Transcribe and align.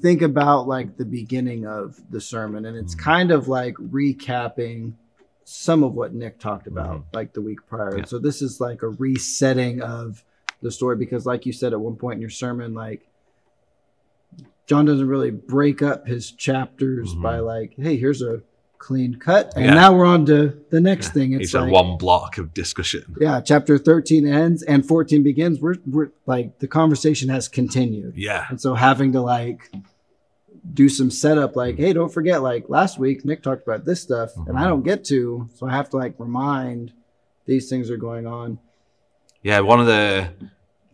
think 0.00 0.22
about 0.22 0.66
like 0.68 0.96
the 0.96 1.04
beginning 1.04 1.66
of 1.66 2.00
the 2.10 2.20
sermon, 2.20 2.64
and 2.66 2.76
it's 2.76 2.94
Mhm. 2.94 2.98
kind 3.00 3.30
of 3.30 3.48
like 3.48 3.74
recapping 3.76 4.94
some 5.44 5.82
of 5.82 5.94
what 5.94 6.12
Nick 6.14 6.38
talked 6.38 6.66
about 6.66 7.04
like 7.14 7.32
the 7.32 7.40
week 7.40 7.58
prior. 7.68 7.90
Mm-hmm. 7.90 7.98
Yeah. 8.00 8.04
So 8.04 8.18
this 8.18 8.42
is 8.42 8.60
like 8.60 8.82
a 8.82 8.88
resetting 8.88 9.80
of 9.80 10.24
the 10.60 10.70
story 10.70 10.96
because, 10.96 11.24
like 11.26 11.46
you 11.46 11.52
said 11.52 11.72
at 11.72 11.80
one 11.80 11.96
point 11.96 12.16
in 12.16 12.20
your 12.20 12.30
sermon, 12.30 12.74
like 12.74 13.08
John 14.66 14.84
doesn't 14.84 15.08
really 15.08 15.30
break 15.30 15.80
up 15.80 16.06
his 16.06 16.30
chapters 16.30 17.14
Mhm. 17.14 17.22
by 17.22 17.38
like, 17.38 17.74
hey, 17.76 17.96
here's 17.96 18.20
a 18.20 18.42
clean 18.78 19.14
cut, 19.18 19.52
and 19.56 19.64
Yeah. 19.64 19.74
now 19.74 19.94
we're 19.96 20.04
on 20.06 20.24
to 20.26 20.54
the 20.70 20.80
next 20.80 21.08
Yeah. 21.08 21.12
thing. 21.12 21.32
It's 21.34 21.44
It's 21.46 21.54
like 21.54 21.68
a 21.68 21.72
one 21.72 21.96
block 21.98 22.38
of 22.38 22.54
discussion. 22.54 23.16
yeah, 23.20 23.40
chapter 23.40 23.76
13 23.78 24.26
ends 24.26 24.62
and 24.62 24.86
14 24.86 25.22
begins. 25.22 25.60
We're 25.60 25.76
we're 25.86 26.10
like 26.26 26.58
the 26.60 26.68
conversation 26.68 27.28
has 27.28 27.48
continued. 27.48 28.14
Yeah. 28.16 28.46
And 28.48 28.60
so 28.60 28.74
having 28.74 29.12
to 29.12 29.20
like 29.20 29.70
do 30.74 30.88
some 30.88 31.10
setup 31.10 31.56
like, 31.56 31.76
hey, 31.76 31.92
don't 31.92 32.12
forget, 32.12 32.42
like 32.42 32.68
last 32.68 32.98
week 32.98 33.24
Nick 33.24 33.42
talked 33.42 33.62
about 33.66 33.84
this 33.84 34.00
stuff 34.02 34.30
and 34.46 34.58
I 34.58 34.62
Mhm. 34.64 34.68
don't 34.68 34.82
get 34.84 35.04
to. 35.04 35.48
So 35.54 35.66
I 35.66 35.72
have 35.72 35.88
to 35.90 35.96
like 35.96 36.14
remind 36.18 36.92
these 37.46 37.68
things 37.70 37.90
are 37.90 37.96
going 37.96 38.26
on. 38.26 38.58
Yeah, 39.42 39.60
one 39.60 39.80
of 39.80 39.86
the 39.86 40.28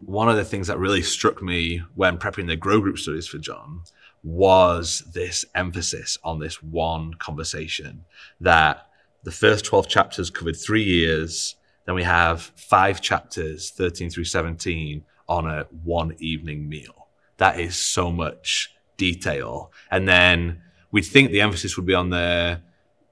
one 0.06 0.28
of 0.28 0.36
the 0.36 0.44
things 0.44 0.66
that 0.66 0.78
really 0.78 1.00
struck 1.00 1.42
me 1.42 1.82
when 1.94 2.18
prepping 2.18 2.46
the 2.46 2.56
grow 2.56 2.78
group 2.80 2.98
studies 2.98 3.26
for 3.26 3.38
John 3.38 3.80
was 4.24 5.04
this 5.12 5.44
emphasis 5.54 6.18
on 6.24 6.40
this 6.40 6.62
one 6.62 7.14
conversation 7.14 8.04
that 8.40 8.88
the 9.22 9.30
first 9.30 9.64
12 9.66 9.86
chapters 9.86 10.30
covered 10.30 10.56
3 10.56 10.82
years 10.82 11.56
then 11.84 11.94
we 11.94 12.02
have 12.02 12.40
5 12.56 13.00
chapters 13.00 13.70
13 13.70 14.10
through 14.10 14.24
17 14.24 15.04
on 15.28 15.46
a 15.46 15.66
one 15.82 16.14
evening 16.18 16.68
meal. 16.68 17.08
That 17.38 17.58
is 17.58 17.76
so 17.76 18.10
much 18.10 18.74
detail. 18.96 19.72
And 19.90 20.08
then 20.08 20.62
we'd 20.90 21.02
think 21.02 21.30
the 21.30 21.40
emphasis 21.40 21.76
would 21.76 21.86
be 21.86 21.94
on 21.94 22.10
the 22.10 22.60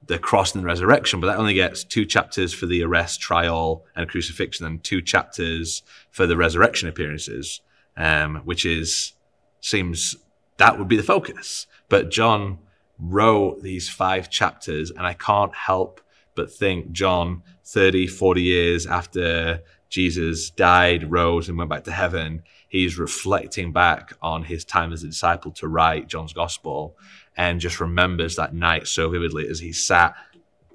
the 0.07 0.19
cross 0.19 0.53
and 0.53 0.65
the 0.65 0.67
resurrection, 0.67 1.21
but 1.21 1.29
that 1.29 1.39
only 1.39 1.55
gets 1.55 1.85
two 1.85 2.05
chapters 2.05 2.53
for 2.53 2.67
the 2.67 2.83
arrest, 2.83 3.21
trial, 3.21 3.85
and 3.95 4.09
crucifixion, 4.09 4.67
and 4.67 4.83
two 4.83 5.01
chapters 5.01 5.85
for 6.11 6.27
the 6.27 6.37
resurrection 6.37 6.89
appearances, 6.89 7.61
um, 7.97 8.43
which 8.45 8.67
is 8.67 9.13
seems 9.61 10.17
that 10.63 10.79
would 10.79 10.87
be 10.87 10.97
the 10.97 11.03
focus. 11.03 11.67
But 11.89 12.13
John 12.13 12.59
wrote 12.97 13.63
these 13.63 13.89
five 13.89 14.31
chapters, 14.31 14.93
and 14.93 15.05
I 15.05 15.13
can't 15.13 15.53
help 15.53 16.01
but 16.37 16.53
think 16.53 16.93
John, 16.93 17.43
30, 17.65 18.07
40 18.07 18.43
years 18.43 18.87
after 18.87 19.61
Jesus 19.89 20.51
died, 20.51 21.11
rose, 21.11 21.49
and 21.49 21.59
went 21.59 21.69
back 21.69 21.83
to 21.85 21.91
heaven, 21.91 22.45
he's 22.69 22.97
reflecting 22.97 23.73
back 23.73 24.13
on 24.23 24.45
his 24.45 24.65
time 24.65 24.93
as 24.93 25.03
a 25.03 25.09
disciple 25.09 25.51
to 25.51 25.67
write 25.67 26.07
John's 26.07 26.33
gospel 26.33 26.97
and 27.37 27.59
just 27.59 27.81
remembers 27.81 28.37
that 28.37 28.55
night 28.55 28.87
so 28.87 29.11
vividly 29.11 29.49
as 29.49 29.59
he 29.59 29.73
sat 29.73 30.15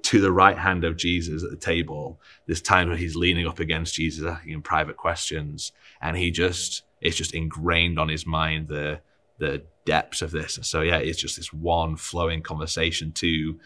to 0.02 0.20
the 0.20 0.30
right 0.30 0.58
hand 0.58 0.84
of 0.84 0.98
Jesus 0.98 1.42
at 1.42 1.50
the 1.50 1.56
table. 1.56 2.20
This 2.46 2.60
time 2.60 2.90
when 2.90 2.98
he's 2.98 3.16
leaning 3.16 3.48
up 3.48 3.58
against 3.58 3.94
Jesus, 3.94 4.26
asking 4.26 4.52
him 4.52 4.62
private 4.62 4.98
questions, 4.98 5.72
and 6.02 6.14
he 6.14 6.30
just 6.30 6.82
it's 7.00 7.16
just 7.16 7.34
ingrained 7.34 7.98
on 7.98 8.10
his 8.10 8.26
mind 8.26 8.68
the 8.68 9.00
the 9.38 9.62
depths 9.88 10.20
of 10.20 10.30
this. 10.30 10.58
So 10.62 10.82
yeah, 10.82 10.98
it's 10.98 11.18
just 11.18 11.36
this 11.36 11.50
one 11.50 11.96
flowing 11.96 12.42
conversation 12.42 13.10
to 13.12 13.58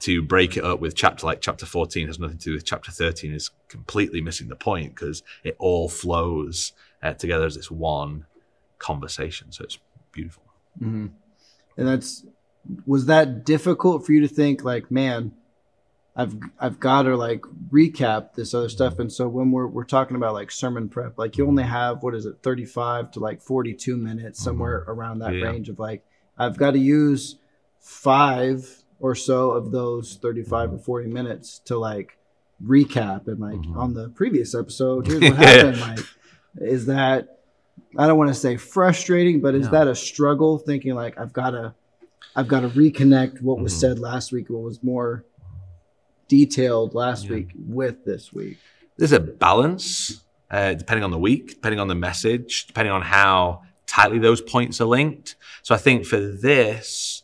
to 0.00 0.20
break 0.20 0.58
it 0.58 0.64
up 0.64 0.78
with 0.78 0.94
chapter 0.94 1.26
like 1.26 1.40
chapter 1.40 1.64
14 1.64 2.06
has 2.06 2.18
nothing 2.18 2.36
to 2.36 2.44
do 2.44 2.52
with 2.52 2.66
chapter 2.66 2.92
13 2.92 3.32
is 3.32 3.50
completely 3.68 4.20
missing 4.20 4.48
the 4.48 4.54
point 4.54 4.94
because 4.94 5.22
it 5.42 5.56
all 5.58 5.88
flows 5.88 6.72
uh, 7.02 7.14
together 7.14 7.46
as 7.46 7.56
this 7.56 7.70
one 7.70 8.26
conversation. 8.78 9.50
So 9.50 9.64
it's 9.64 9.78
beautiful. 10.12 10.42
Mm-hmm. 10.78 11.06
And 11.78 11.88
that's 11.88 12.26
was 12.86 13.06
that 13.06 13.46
difficult 13.46 14.04
for 14.04 14.12
you 14.12 14.20
to 14.20 14.28
think 14.28 14.62
like, 14.62 14.90
man, 14.90 15.32
I've 16.18 16.34
I've 16.58 16.80
got 16.80 17.02
to 17.02 17.16
like 17.16 17.42
recap 17.70 18.34
this 18.34 18.52
other 18.52 18.68
stuff. 18.68 18.98
And 18.98 19.10
so 19.10 19.28
when 19.28 19.52
we're 19.52 19.68
we're 19.68 19.84
talking 19.84 20.16
about 20.16 20.34
like 20.34 20.50
sermon 20.50 20.88
prep, 20.88 21.16
like 21.16 21.38
you 21.38 21.46
only 21.46 21.62
have 21.62 22.02
what 22.02 22.14
is 22.14 22.26
it, 22.26 22.38
thirty 22.42 22.64
five 22.64 23.12
to 23.12 23.20
like 23.20 23.40
forty 23.40 23.72
two 23.72 23.96
minutes, 23.96 24.42
somewhere 24.42 24.84
around 24.88 25.20
that 25.20 25.32
Yeah. 25.34 25.44
range 25.44 25.68
of 25.68 25.78
like 25.78 26.04
I've 26.36 26.56
got 26.58 26.72
to 26.72 26.78
use 26.78 27.36
five 27.78 28.82
or 29.00 29.14
so 29.14 29.52
of 29.52 29.70
those 29.70 30.16
thirty 30.20 30.42
five 30.42 30.72
or 30.72 30.78
forty 30.78 31.08
minutes 31.08 31.60
to 31.66 31.78
like 31.78 32.18
recap 32.62 33.28
and 33.28 33.38
like 33.38 33.54
Mhm. 33.60 33.76
on 33.76 33.94
the 33.94 34.08
previous 34.08 34.54
episode, 34.54 35.06
here's 35.06 35.22
what 35.22 35.36
happened. 35.36 35.80
Like, 35.80 36.00
is 36.56 36.86
that 36.86 37.38
I 37.96 38.06
don't 38.08 38.18
want 38.18 38.28
to 38.28 38.34
say 38.34 38.56
frustrating, 38.56 39.40
but 39.40 39.54
is 39.54 39.66
No. 39.66 39.70
that 39.72 39.88
a 39.88 39.94
struggle 39.94 40.58
thinking 40.58 40.94
like 40.94 41.16
I've 41.18 41.32
got 41.32 41.50
to 41.50 41.74
I've 42.34 42.48
got 42.48 42.60
to 42.60 42.68
reconnect 42.68 43.40
what 43.40 43.58
was 43.60 43.72
Mhm. 43.72 43.78
said 43.80 43.98
last 44.00 44.32
week, 44.32 44.50
what 44.50 44.62
was 44.62 44.82
more 44.82 45.24
detailed 46.28 46.94
last 46.94 47.24
Yeah. 47.24 47.32
week 47.32 47.50
with 47.56 48.04
this 48.04 48.32
week. 48.32 48.58
there's 48.96 49.12
a 49.12 49.20
balance 49.20 50.24
uh, 50.50 50.74
depending 50.74 51.04
on 51.04 51.10
the 51.10 51.18
week, 51.18 51.48
depending 51.50 51.78
on 51.78 51.88
the 51.88 51.94
message, 51.94 52.66
depending 52.66 52.90
on 52.92 53.02
how 53.02 53.62
tightly 53.86 54.18
those 54.18 54.40
points 54.40 54.80
are 54.80 54.86
linked. 54.86 55.36
So 55.62 55.74
I 55.74 55.78
think 55.78 56.04
for 56.04 56.18
this, 56.18 57.22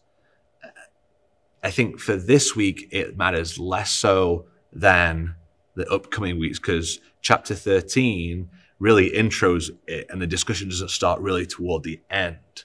I 1.62 1.70
think 1.70 1.98
for 1.98 2.16
this 2.16 2.54
week, 2.54 2.88
it 2.92 3.16
matters 3.16 3.58
less 3.58 3.90
so 3.90 4.46
than 4.72 5.34
the 5.74 5.88
upcoming 5.90 6.38
weeks 6.38 6.58
because 6.58 7.00
chapter 7.22 7.54
13 7.54 8.48
really 8.78 9.10
intros 9.10 9.70
it 9.86 10.06
and 10.10 10.20
the 10.20 10.26
discussion 10.26 10.68
doesn't 10.68 10.90
start 10.90 11.20
really 11.20 11.46
toward 11.46 11.82
the 11.82 12.00
end 12.10 12.64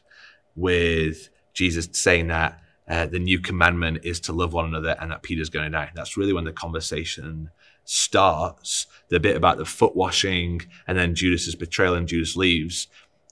with 0.55 1.29
Jesus 1.53 1.87
saying 1.93 2.27
that 2.27 2.59
uh, 2.89 3.05
the 3.05 3.19
new 3.19 3.39
commandment 3.39 3.99
is 4.03 4.19
to 4.21 4.33
love 4.33 4.51
one 4.51 4.65
another 4.65 4.95
and 4.99 5.11
that 5.11 5.21
Peter's 5.21 5.49
going 5.49 5.65
to 5.65 5.71
die. 5.71 5.91
That's 5.93 6.17
really 6.17 6.33
when 6.33 6.45
the 6.45 6.51
conversation 6.51 7.51
starts. 7.85 8.87
The 9.09 9.19
bit 9.19 9.35
about 9.35 9.57
the 9.57 9.65
foot 9.65 9.95
washing 9.95 10.61
and 10.87 10.97
then 10.97 11.13
Judas's 11.15 11.55
betrayal 11.55 11.93
and 11.93 12.07
Judas 12.07 12.35
leaves. 12.35 12.87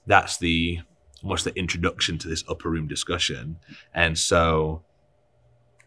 That's 0.06 0.36
the 0.38 0.80
almost 1.22 1.44
the 1.44 1.58
introduction 1.58 2.18
to 2.18 2.28
this 2.28 2.44
upper 2.48 2.70
room 2.70 2.86
discussion. 2.86 3.58
And 3.92 4.16
so 4.16 4.82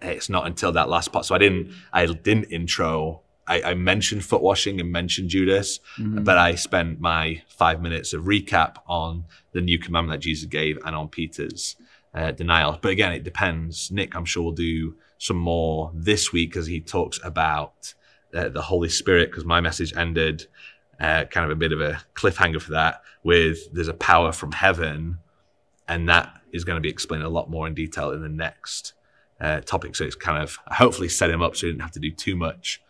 it's 0.01 0.29
not 0.29 0.47
until 0.47 0.73
that 0.73 0.89
last 0.89 1.13
part. 1.13 1.25
So 1.25 1.33
I 1.33 1.37
didn't 1.37 1.71
I 1.93 2.05
didn't 2.05 2.45
intro. 2.45 3.21
I, 3.47 3.61
I 3.61 3.73
mentioned 3.73 4.23
foot 4.23 4.41
washing 4.41 4.79
and 4.79 4.91
mentioned 4.91 5.29
Judas, 5.29 5.79
but 5.97 6.37
I 6.37 6.55
spent 6.55 6.99
my 6.99 7.41
five 7.47 7.81
minutes 7.81 8.13
of 8.13 8.23
recap 8.23 8.75
on 8.87 9.25
the 9.53 9.61
new 9.61 9.79
commandment 9.79 10.19
that 10.19 10.23
Jesus 10.23 10.45
gave 10.45 10.77
and 10.85 10.95
on 10.95 11.07
Peter's 11.07 11.75
uh, 12.13 12.31
denial. 12.31 12.77
But 12.81 12.91
again, 12.91 13.13
it 13.13 13.23
depends. 13.23 13.91
Nick, 13.91 14.15
I'm 14.15 14.25
sure, 14.25 14.43
will 14.43 14.51
do 14.51 14.95
some 15.17 15.37
more 15.37 15.91
this 15.93 16.33
week 16.33 16.55
as 16.57 16.67
he 16.67 16.81
talks 16.81 17.19
about 17.23 17.93
uh, 18.33 18.49
the 18.49 18.61
Holy 18.61 18.89
Spirit, 18.89 19.29
because 19.29 19.45
my 19.45 19.61
message 19.61 19.93
ended 19.95 20.47
uh, 20.99 21.25
kind 21.25 21.45
of 21.45 21.51
a 21.51 21.55
bit 21.55 21.71
of 21.71 21.81
a 21.81 22.01
cliffhanger 22.15 22.61
for 22.61 22.71
that 22.71 23.01
with 23.23 23.71
there's 23.73 23.87
a 23.87 23.93
power 23.93 24.31
from 24.31 24.51
heaven, 24.51 25.17
and 25.87 26.09
that 26.09 26.41
is 26.51 26.63
going 26.63 26.75
to 26.75 26.81
be 26.81 26.89
explained 26.89 27.23
a 27.23 27.29
lot 27.29 27.49
more 27.49 27.67
in 27.67 27.73
detail 27.73 28.11
in 28.11 28.21
the 28.21 28.29
next 28.29 28.93
uh, 29.39 29.61
topic. 29.61 29.95
So 29.95 30.05
it's 30.05 30.15
kind 30.15 30.41
of 30.41 30.57
hopefully 30.67 31.09
set 31.09 31.29
him 31.29 31.41
up 31.41 31.55
so 31.55 31.65
he 31.67 31.71
didn't 31.73 31.81
have 31.83 31.91
to 31.91 31.99
do 31.99 32.11
too 32.11 32.35
much 32.35 32.81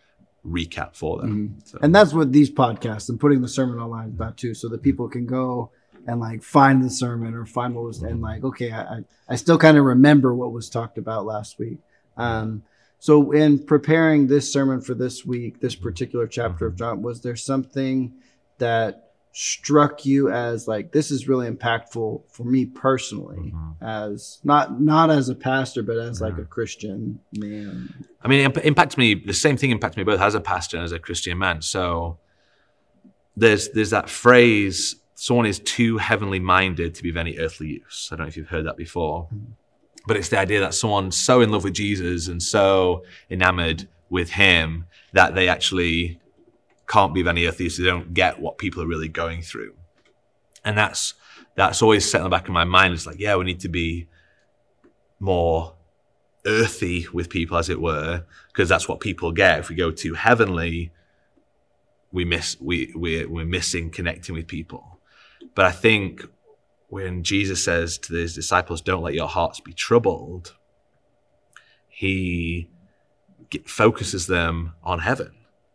recap 0.46 0.96
for 0.96 1.22
them. 1.22 1.58
So- 1.66 1.80
And 1.82 1.94
that's 1.94 2.14
what 2.14 2.32
these 2.32 2.50
podcasts 2.50 3.09
and 3.09 3.20
putting 3.20 3.42
the 3.42 3.48
sermon 3.48 3.78
online 3.80 4.08
is 4.09 4.14
about 4.16 4.38
too, 4.38 4.53
so 4.53 4.68
that 4.70 4.82
people 4.82 5.08
can 5.08 5.26
go 5.26 5.72
and 6.07 6.19
like 6.19 6.44
find 6.44 6.84
the 6.84 6.89
sermon 6.89 7.34
or 7.34 7.45
find 7.45 7.75
what 7.75 7.84
was 7.85 8.01
and 8.01 8.22
like, 8.22 8.44
okay, 8.44 8.72
I, 8.72 9.00
I, 9.29 9.35
still 9.35 9.57
kind 9.57 9.78
of 9.78 9.85
remember 9.85 10.34
what 10.34 10.51
was 10.51 10.69
talked 10.69 10.97
about 10.97 11.25
last 11.25 11.59
week. 11.59 11.79
Um, 12.17 12.63
so 13.00 13.31
in 13.31 13.59
preparing 13.59 14.28
this 14.28 14.52
sermon 14.52 14.81
for 14.81 14.93
this 14.93 15.26
week, 15.26 15.59
this 15.59 15.76
particular 15.76 16.28
chapter 16.28 16.67
of 16.67 16.76
John, 16.76 17.02
was 17.02 17.22
there 17.22 17.35
something 17.35 18.14
that 18.58 19.08
struck 19.34 20.05
you 20.05 20.29
as 20.29 20.67
like 20.67 20.91
this 20.91 21.09
is 21.09 21.26
really 21.28 21.49
impactful 21.49 22.22
for 22.29 22.43
me 22.43 22.66
personally 22.66 23.53
Mhm. 23.55 23.76
as 23.81 24.40
not 24.43 24.81
not 24.81 25.09
as 25.09 25.29
a 25.29 25.35
pastor 25.35 25.81
but 25.84 25.97
as 25.97 26.20
like 26.20 26.37
a 26.37 26.43
christian 26.43 27.17
man 27.40 27.93
I 28.23 28.28
mean, 28.28 28.41
it 28.41 28.43
imp- 28.43 28.66
impacts 28.66 28.97
me. 28.97 29.16
The 29.16 29.34
same 29.34 29.58
thing 29.58 29.72
impacts 29.72 29.97
me 29.97 30.03
both 30.03 30.22
as 30.22 30.35
a 30.35 30.40
pastor 30.41 30.78
and 30.78 30.84
as 30.84 30.91
a 30.91 30.99
Christian 30.99 31.37
man. 31.37 31.61
So 31.61 32.20
there's 33.35 33.70
there's 33.70 33.90
that 33.91 34.09
phrase: 34.09 34.96
"Someone 35.22 35.46
is 35.46 35.59
too 35.59 36.00
heavenly 36.00 36.40
minded 36.40 36.96
to 36.96 37.03
be 37.03 37.12
of 37.12 37.18
any 37.18 37.38
earthly 37.38 37.68
use." 37.68 38.09
I 38.12 38.16
don't 38.16 38.26
know 38.26 38.29
if 38.29 38.38
you've 38.38 38.47
heard 38.56 38.66
that 38.66 38.76
before, 38.76 39.26
mm-hmm. 39.26 39.52
but 40.08 40.18
it's 40.18 40.29
the 40.29 40.40
idea 40.40 40.59
that 40.62 40.73
someone's 40.73 41.16
so 41.16 41.41
in 41.41 41.52
love 41.52 41.64
with 41.64 41.73
Jesus 41.73 42.28
and 42.28 42.41
so 42.41 43.03
enamored 43.29 43.88
with 44.09 44.32
Him 44.32 44.85
that 45.14 45.35
they 45.35 45.47
actually 45.47 46.20
can't 46.88 47.14
be 47.14 47.22
of 47.22 47.28
any 47.28 47.46
earthly 47.46 47.66
use. 47.66 47.78
They 47.78 47.85
don't 47.85 48.16
get 48.16 48.40
what 48.40 48.58
people 48.58 48.82
are 48.82 48.88
really 48.88 49.09
going 49.09 49.44
through, 49.44 49.76
and 50.66 50.76
that's 50.76 51.14
that's 51.56 51.84
always 51.84 52.09
set 52.09 52.22
in 52.22 52.24
the 52.24 52.29
back 52.29 52.47
of 52.47 52.53
my 52.53 52.64
mind. 52.64 52.94
It's 52.96 53.06
like, 53.06 53.20
yeah, 53.20 53.35
we 53.35 53.46
need 53.46 53.59
to 53.59 53.70
be 53.70 54.08
more 55.20 55.76
earthy 56.47 57.06
with 57.14 57.29
people, 57.29 57.58
as 57.58 57.70
it 57.70 57.79
were, 57.79 58.26
because 58.47 58.70
that's 58.70 58.88
what 58.90 59.00
people 59.00 59.32
get. 59.32 59.59
If 59.59 59.70
we 59.70 59.76
go 59.76 59.91
too 59.91 60.16
heavenly, 60.16 60.91
we 62.12 62.26
miss 62.26 62.58
we 62.59 62.91
we 62.96 63.24
we're 63.26 63.46
missing 63.46 63.91
connecting 63.91 64.34
with 64.34 64.47
people. 64.47 65.00
But 65.55 65.66
I 65.66 65.72
think 65.72 66.23
when 66.88 67.23
Jesus 67.23 67.64
says 67.64 67.97
to 67.99 68.14
his 68.14 68.35
disciples, 68.35 68.82
Don't 68.82 69.03
let 69.03 69.14
your 69.14 69.28
hearts 69.28 69.59
be 69.59 69.73
troubled, 69.73 70.55
he 71.88 72.70
focuses 73.66 74.28
them 74.28 74.73
on 74.84 74.99
heaven. 74.99 75.32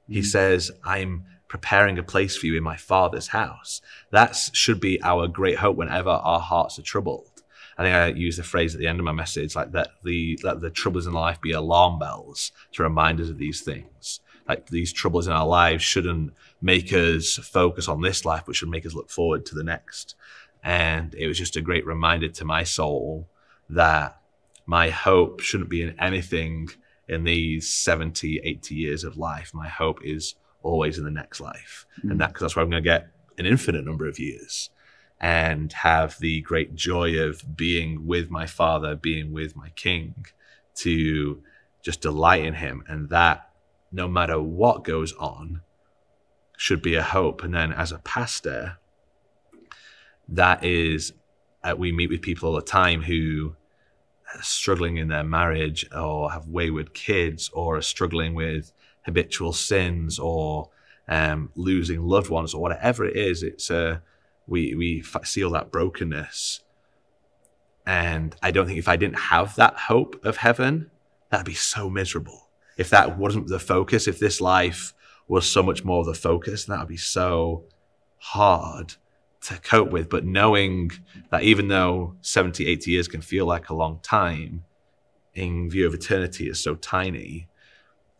He 0.08 0.18
mm-hmm. 0.18 0.24
says, 0.24 0.70
I'm 0.84 1.24
preparing 1.48 1.98
a 1.98 2.02
place 2.02 2.36
for 2.36 2.46
you 2.46 2.56
in 2.56 2.62
my 2.62 2.76
father's 2.76 3.28
house. 3.28 3.80
That 4.10 4.36
should 4.36 4.80
be 4.80 5.00
our 5.02 5.28
great 5.28 5.58
hope 5.58 5.76
whenever 5.76 6.10
our 6.10 6.40
hearts 6.40 6.78
are 6.78 6.82
troubled. 6.82 7.42
I 7.78 7.82
think 7.82 7.94
I 7.94 8.06
use 8.08 8.36
the 8.36 8.42
phrase 8.42 8.74
at 8.74 8.80
the 8.80 8.86
end 8.86 9.00
of 9.00 9.04
my 9.04 9.12
message, 9.12 9.54
like 9.54 9.72
that 9.72 9.90
the 10.02 10.38
let 10.42 10.60
the 10.60 10.70
troubles 10.70 11.06
in 11.06 11.12
life 11.12 11.40
be 11.40 11.52
alarm 11.52 11.98
bells 11.98 12.50
to 12.72 12.82
remind 12.82 13.20
us 13.20 13.28
of 13.28 13.38
these 13.38 13.60
things. 13.60 14.20
Like 14.48 14.68
these 14.68 14.92
troubles 14.92 15.26
in 15.26 15.32
our 15.32 15.46
lives 15.46 15.82
shouldn't 15.82 16.32
make 16.60 16.92
us 16.92 17.36
focus 17.36 17.88
on 17.88 18.00
this 18.00 18.24
life, 18.24 18.44
but 18.46 18.56
should 18.56 18.68
make 18.68 18.86
us 18.86 18.94
look 18.94 19.10
forward 19.10 19.44
to 19.46 19.54
the 19.54 19.64
next. 19.64 20.14
And 20.62 21.14
it 21.14 21.26
was 21.26 21.38
just 21.38 21.56
a 21.56 21.60
great 21.60 21.86
reminder 21.86 22.28
to 22.28 22.44
my 22.44 22.64
soul 22.64 23.28
that 23.68 24.20
my 24.66 24.90
hope 24.90 25.40
shouldn't 25.40 25.70
be 25.70 25.82
in 25.82 25.98
anything 25.98 26.68
in 27.08 27.24
these 27.24 27.68
70, 27.68 28.40
80 28.42 28.74
years 28.74 29.04
of 29.04 29.16
life. 29.16 29.52
My 29.54 29.68
hope 29.68 30.00
is 30.04 30.34
always 30.62 30.98
in 30.98 31.04
the 31.04 31.10
next 31.10 31.40
life. 31.40 31.86
Mm-hmm. 31.98 32.10
And 32.12 32.20
that, 32.20 32.28
because 32.28 32.40
that's 32.42 32.56
where 32.56 32.64
I'm 32.64 32.70
going 32.70 32.82
to 32.82 32.88
get 32.88 33.08
an 33.38 33.46
infinite 33.46 33.84
number 33.84 34.08
of 34.08 34.18
years 34.18 34.70
and 35.20 35.72
have 35.72 36.18
the 36.18 36.40
great 36.42 36.74
joy 36.74 37.18
of 37.18 37.56
being 37.56 38.06
with 38.06 38.28
my 38.28 38.46
father, 38.46 38.94
being 38.94 39.32
with 39.32 39.56
my 39.56 39.70
king, 39.70 40.26
to 40.74 41.42
just 41.82 42.02
delight 42.02 42.44
in 42.44 42.54
him. 42.54 42.82
And 42.88 43.08
that, 43.10 43.45
no 43.92 44.08
matter 44.08 44.40
what 44.40 44.84
goes 44.84 45.12
on, 45.14 45.62
should 46.56 46.82
be 46.82 46.94
a 46.94 47.02
hope. 47.02 47.42
And 47.42 47.54
then 47.54 47.72
as 47.72 47.92
a 47.92 47.98
pastor, 47.98 48.78
that 50.28 50.64
is, 50.64 51.12
uh, 51.62 51.74
we 51.76 51.92
meet 51.92 52.10
with 52.10 52.22
people 52.22 52.48
all 52.48 52.56
the 52.56 52.62
time 52.62 53.02
who 53.02 53.54
are 54.34 54.42
struggling 54.42 54.96
in 54.96 55.08
their 55.08 55.24
marriage 55.24 55.86
or 55.94 56.32
have 56.32 56.48
wayward 56.48 56.94
kids 56.94 57.50
or 57.52 57.76
are 57.76 57.82
struggling 57.82 58.34
with 58.34 58.72
habitual 59.04 59.52
sins 59.52 60.18
or 60.18 60.70
um, 61.08 61.50
losing 61.54 62.02
loved 62.02 62.30
ones 62.30 62.54
or 62.54 62.60
whatever 62.60 63.04
it 63.04 63.16
is. 63.16 63.42
It's 63.42 63.70
uh, 63.70 63.98
we 64.46 64.74
we 64.74 65.04
all 65.42 65.50
that 65.50 65.70
brokenness. 65.70 66.60
And 67.86 68.34
I 68.42 68.50
don't 68.50 68.66
think 68.66 68.78
if 68.78 68.88
I 68.88 68.96
didn't 68.96 69.18
have 69.18 69.54
that 69.56 69.76
hope 69.76 70.24
of 70.24 70.38
heaven, 70.38 70.90
that'd 71.30 71.46
be 71.46 71.54
so 71.54 71.88
miserable. 71.88 72.45
If 72.76 72.90
that 72.90 73.18
wasn't 73.18 73.48
the 73.48 73.58
focus, 73.58 74.06
if 74.06 74.18
this 74.18 74.40
life 74.40 74.92
was 75.28 75.50
so 75.50 75.62
much 75.62 75.84
more 75.84 76.04
the 76.04 76.14
focus, 76.14 76.64
that 76.66 76.78
would 76.78 76.88
be 76.88 76.96
so 76.96 77.64
hard 78.18 78.94
to 79.42 79.58
cope 79.60 79.90
with. 79.90 80.08
But 80.08 80.24
knowing 80.24 80.90
that 81.30 81.42
even 81.42 81.68
though 81.68 82.16
70, 82.20 82.66
80 82.66 82.90
years 82.90 83.08
can 83.08 83.20
feel 83.20 83.46
like 83.46 83.68
a 83.68 83.74
long 83.74 84.00
time, 84.02 84.64
in 85.34 85.70
view 85.70 85.86
of 85.86 85.94
eternity 85.94 86.48
is 86.48 86.60
so 86.60 86.74
tiny, 86.74 87.48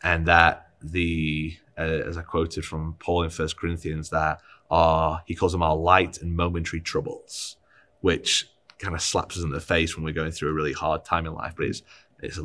and 0.02 0.26
that 0.26 0.70
the, 0.82 1.56
uh, 1.78 1.80
as 1.80 2.16
I 2.16 2.22
quoted 2.22 2.64
from 2.64 2.96
Paul 2.98 3.22
in 3.22 3.30
First 3.30 3.56
Corinthians, 3.56 4.10
that 4.10 4.40
are, 4.70 5.22
he 5.26 5.34
calls 5.34 5.52
them 5.52 5.62
our 5.62 5.76
light 5.76 6.20
and 6.20 6.36
momentary 6.36 6.80
troubles, 6.80 7.56
which 8.00 8.48
kind 8.78 8.94
of 8.94 9.00
slaps 9.00 9.38
us 9.38 9.44
in 9.44 9.50
the 9.50 9.60
face 9.60 9.96
when 9.96 10.04
we're 10.04 10.12
going 10.12 10.30
through 10.30 10.50
a 10.50 10.54
really 10.54 10.74
hard 10.74 11.04
time 11.04 11.26
in 11.26 11.34
life. 11.34 11.54
But 11.56 11.66
it's, 11.66 11.82
it's 12.22 12.38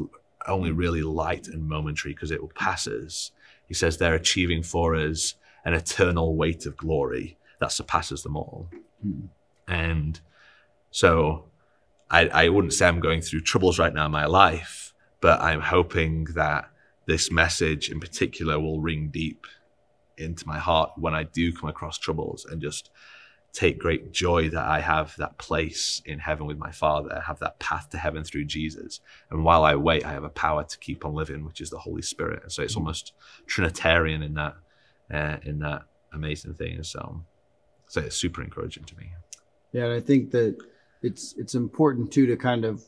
only 0.47 0.71
really 0.71 1.01
light 1.01 1.47
and 1.47 1.67
momentary 1.67 2.13
because 2.13 2.31
it 2.31 2.41
will 2.41 2.51
pass 2.55 2.87
us. 2.87 3.31
He 3.67 3.73
says 3.73 3.97
they're 3.97 4.15
achieving 4.15 4.63
for 4.63 4.95
us 4.95 5.35
an 5.65 5.73
eternal 5.73 6.35
weight 6.35 6.65
of 6.65 6.77
glory 6.77 7.37
that 7.59 7.71
surpasses 7.71 8.23
them 8.23 8.35
all. 8.35 8.69
Mm. 9.05 9.29
And 9.67 10.19
so 10.89 11.45
I, 12.09 12.27
I 12.27 12.49
wouldn't 12.49 12.73
say 12.73 12.87
I'm 12.87 12.99
going 12.99 13.21
through 13.21 13.41
troubles 13.41 13.79
right 13.79 13.93
now 13.93 14.05
in 14.05 14.11
my 14.11 14.25
life, 14.25 14.93
but 15.21 15.39
I'm 15.39 15.61
hoping 15.61 16.25
that 16.35 16.69
this 17.05 17.31
message 17.31 17.89
in 17.89 17.99
particular 17.99 18.59
will 18.59 18.81
ring 18.81 19.09
deep 19.09 19.47
into 20.17 20.47
my 20.47 20.59
heart 20.59 20.91
when 20.97 21.13
I 21.13 21.23
do 21.23 21.53
come 21.53 21.69
across 21.69 21.97
troubles 21.97 22.45
and 22.45 22.61
just 22.61 22.89
take 23.53 23.79
great 23.79 24.11
joy 24.11 24.49
that 24.49 24.65
I 24.65 24.79
have 24.79 25.15
that 25.17 25.37
place 25.37 26.01
in 26.05 26.19
heaven 26.19 26.45
with 26.45 26.57
my 26.57 26.71
Father, 26.71 27.17
I 27.17 27.21
have 27.21 27.39
that 27.39 27.59
path 27.59 27.89
to 27.89 27.97
heaven 27.97 28.23
through 28.23 28.45
Jesus. 28.45 29.01
And 29.29 29.43
while 29.43 29.63
I 29.63 29.75
wait, 29.75 30.05
I 30.05 30.13
have 30.13 30.23
a 30.23 30.29
power 30.29 30.63
to 30.63 30.77
keep 30.77 31.03
on 31.05 31.13
living, 31.13 31.45
which 31.45 31.61
is 31.61 31.69
the 31.69 31.79
Holy 31.79 32.01
Spirit. 32.01 32.43
And 32.43 32.51
so 32.51 32.63
it's 32.63 32.75
mm. 32.75 32.77
almost 32.77 33.13
Trinitarian 33.47 34.23
in 34.23 34.35
that, 34.35 34.55
uh, 35.13 35.37
in 35.43 35.59
that 35.59 35.83
amazing 36.13 36.53
thing. 36.53 36.81
So, 36.83 37.23
so 37.87 38.01
it's 38.01 38.15
super 38.15 38.41
encouraging 38.41 38.85
to 38.85 38.97
me. 38.97 39.11
Yeah, 39.73 39.85
and 39.85 39.93
I 39.93 39.99
think 39.99 40.31
that 40.31 40.57
it's 41.01 41.33
it's 41.37 41.55
important 41.55 42.11
too 42.11 42.25
to 42.27 42.35
kind 42.35 42.65
of 42.65 42.83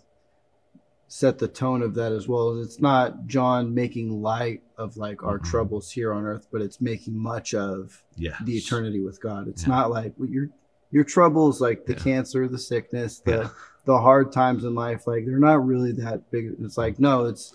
set 1.14 1.38
the 1.38 1.48
tone 1.48 1.84
of 1.84 1.94
that 1.94 2.12
as 2.12 2.28
well. 2.28 2.60
It's 2.60 2.82
not 2.82 3.28
John 3.28 3.76
making 3.76 4.24
light 4.24 4.64
of 4.80 4.98
like 4.98 5.22
our 5.22 5.38
mm-hmm. 5.38 5.48
troubles 5.48 5.92
here 5.92 6.12
on 6.12 6.26
earth, 6.26 6.48
but 6.52 6.64
it's 6.64 6.82
making 6.82 7.16
much 7.16 7.54
of 7.54 8.04
yes. 8.16 8.36
the 8.44 8.58
eternity 8.58 9.00
with 9.00 9.22
God. 9.22 9.48
It's 9.48 9.62
yeah. 9.62 9.70
not 9.70 9.92
like 9.92 10.16
well, 10.18 10.28
your 10.28 10.50
your 10.90 11.04
troubles, 11.04 11.62
like 11.62 11.86
the 11.86 11.94
yeah. 11.94 12.00
cancer, 12.00 12.48
the 12.48 12.58
sickness, 12.58 13.20
the 13.20 13.32
yeah. 13.32 13.50
the 13.86 14.00
hard 14.00 14.32
times 14.32 14.64
in 14.64 14.74
life, 14.74 15.06
like 15.06 15.28
they're 15.28 15.38
not 15.38 15.64
really 15.64 15.92
that 15.92 16.32
big. 16.32 16.56
It's 16.60 16.80
like 16.80 17.00
no, 17.00 17.26
it's 17.26 17.54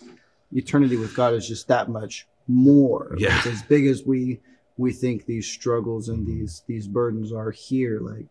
eternity 0.53 0.97
with 0.97 1.17
God 1.17 1.35
is 1.35 1.49
just 1.49 1.67
that 1.67 1.89
much 1.89 2.29
more. 2.47 3.17
Yeah. 3.19 3.39
It's 3.39 3.47
as 3.49 3.63
big 3.65 3.89
as 3.89 4.05
we 4.05 4.39
we 4.77 4.93
think 4.93 5.27
these 5.27 5.49
struggles 5.49 6.09
and 6.09 6.25
these 6.25 6.63
these 6.69 6.87
burdens 6.87 7.33
are 7.33 7.51
here. 7.51 7.99
Like 7.99 8.27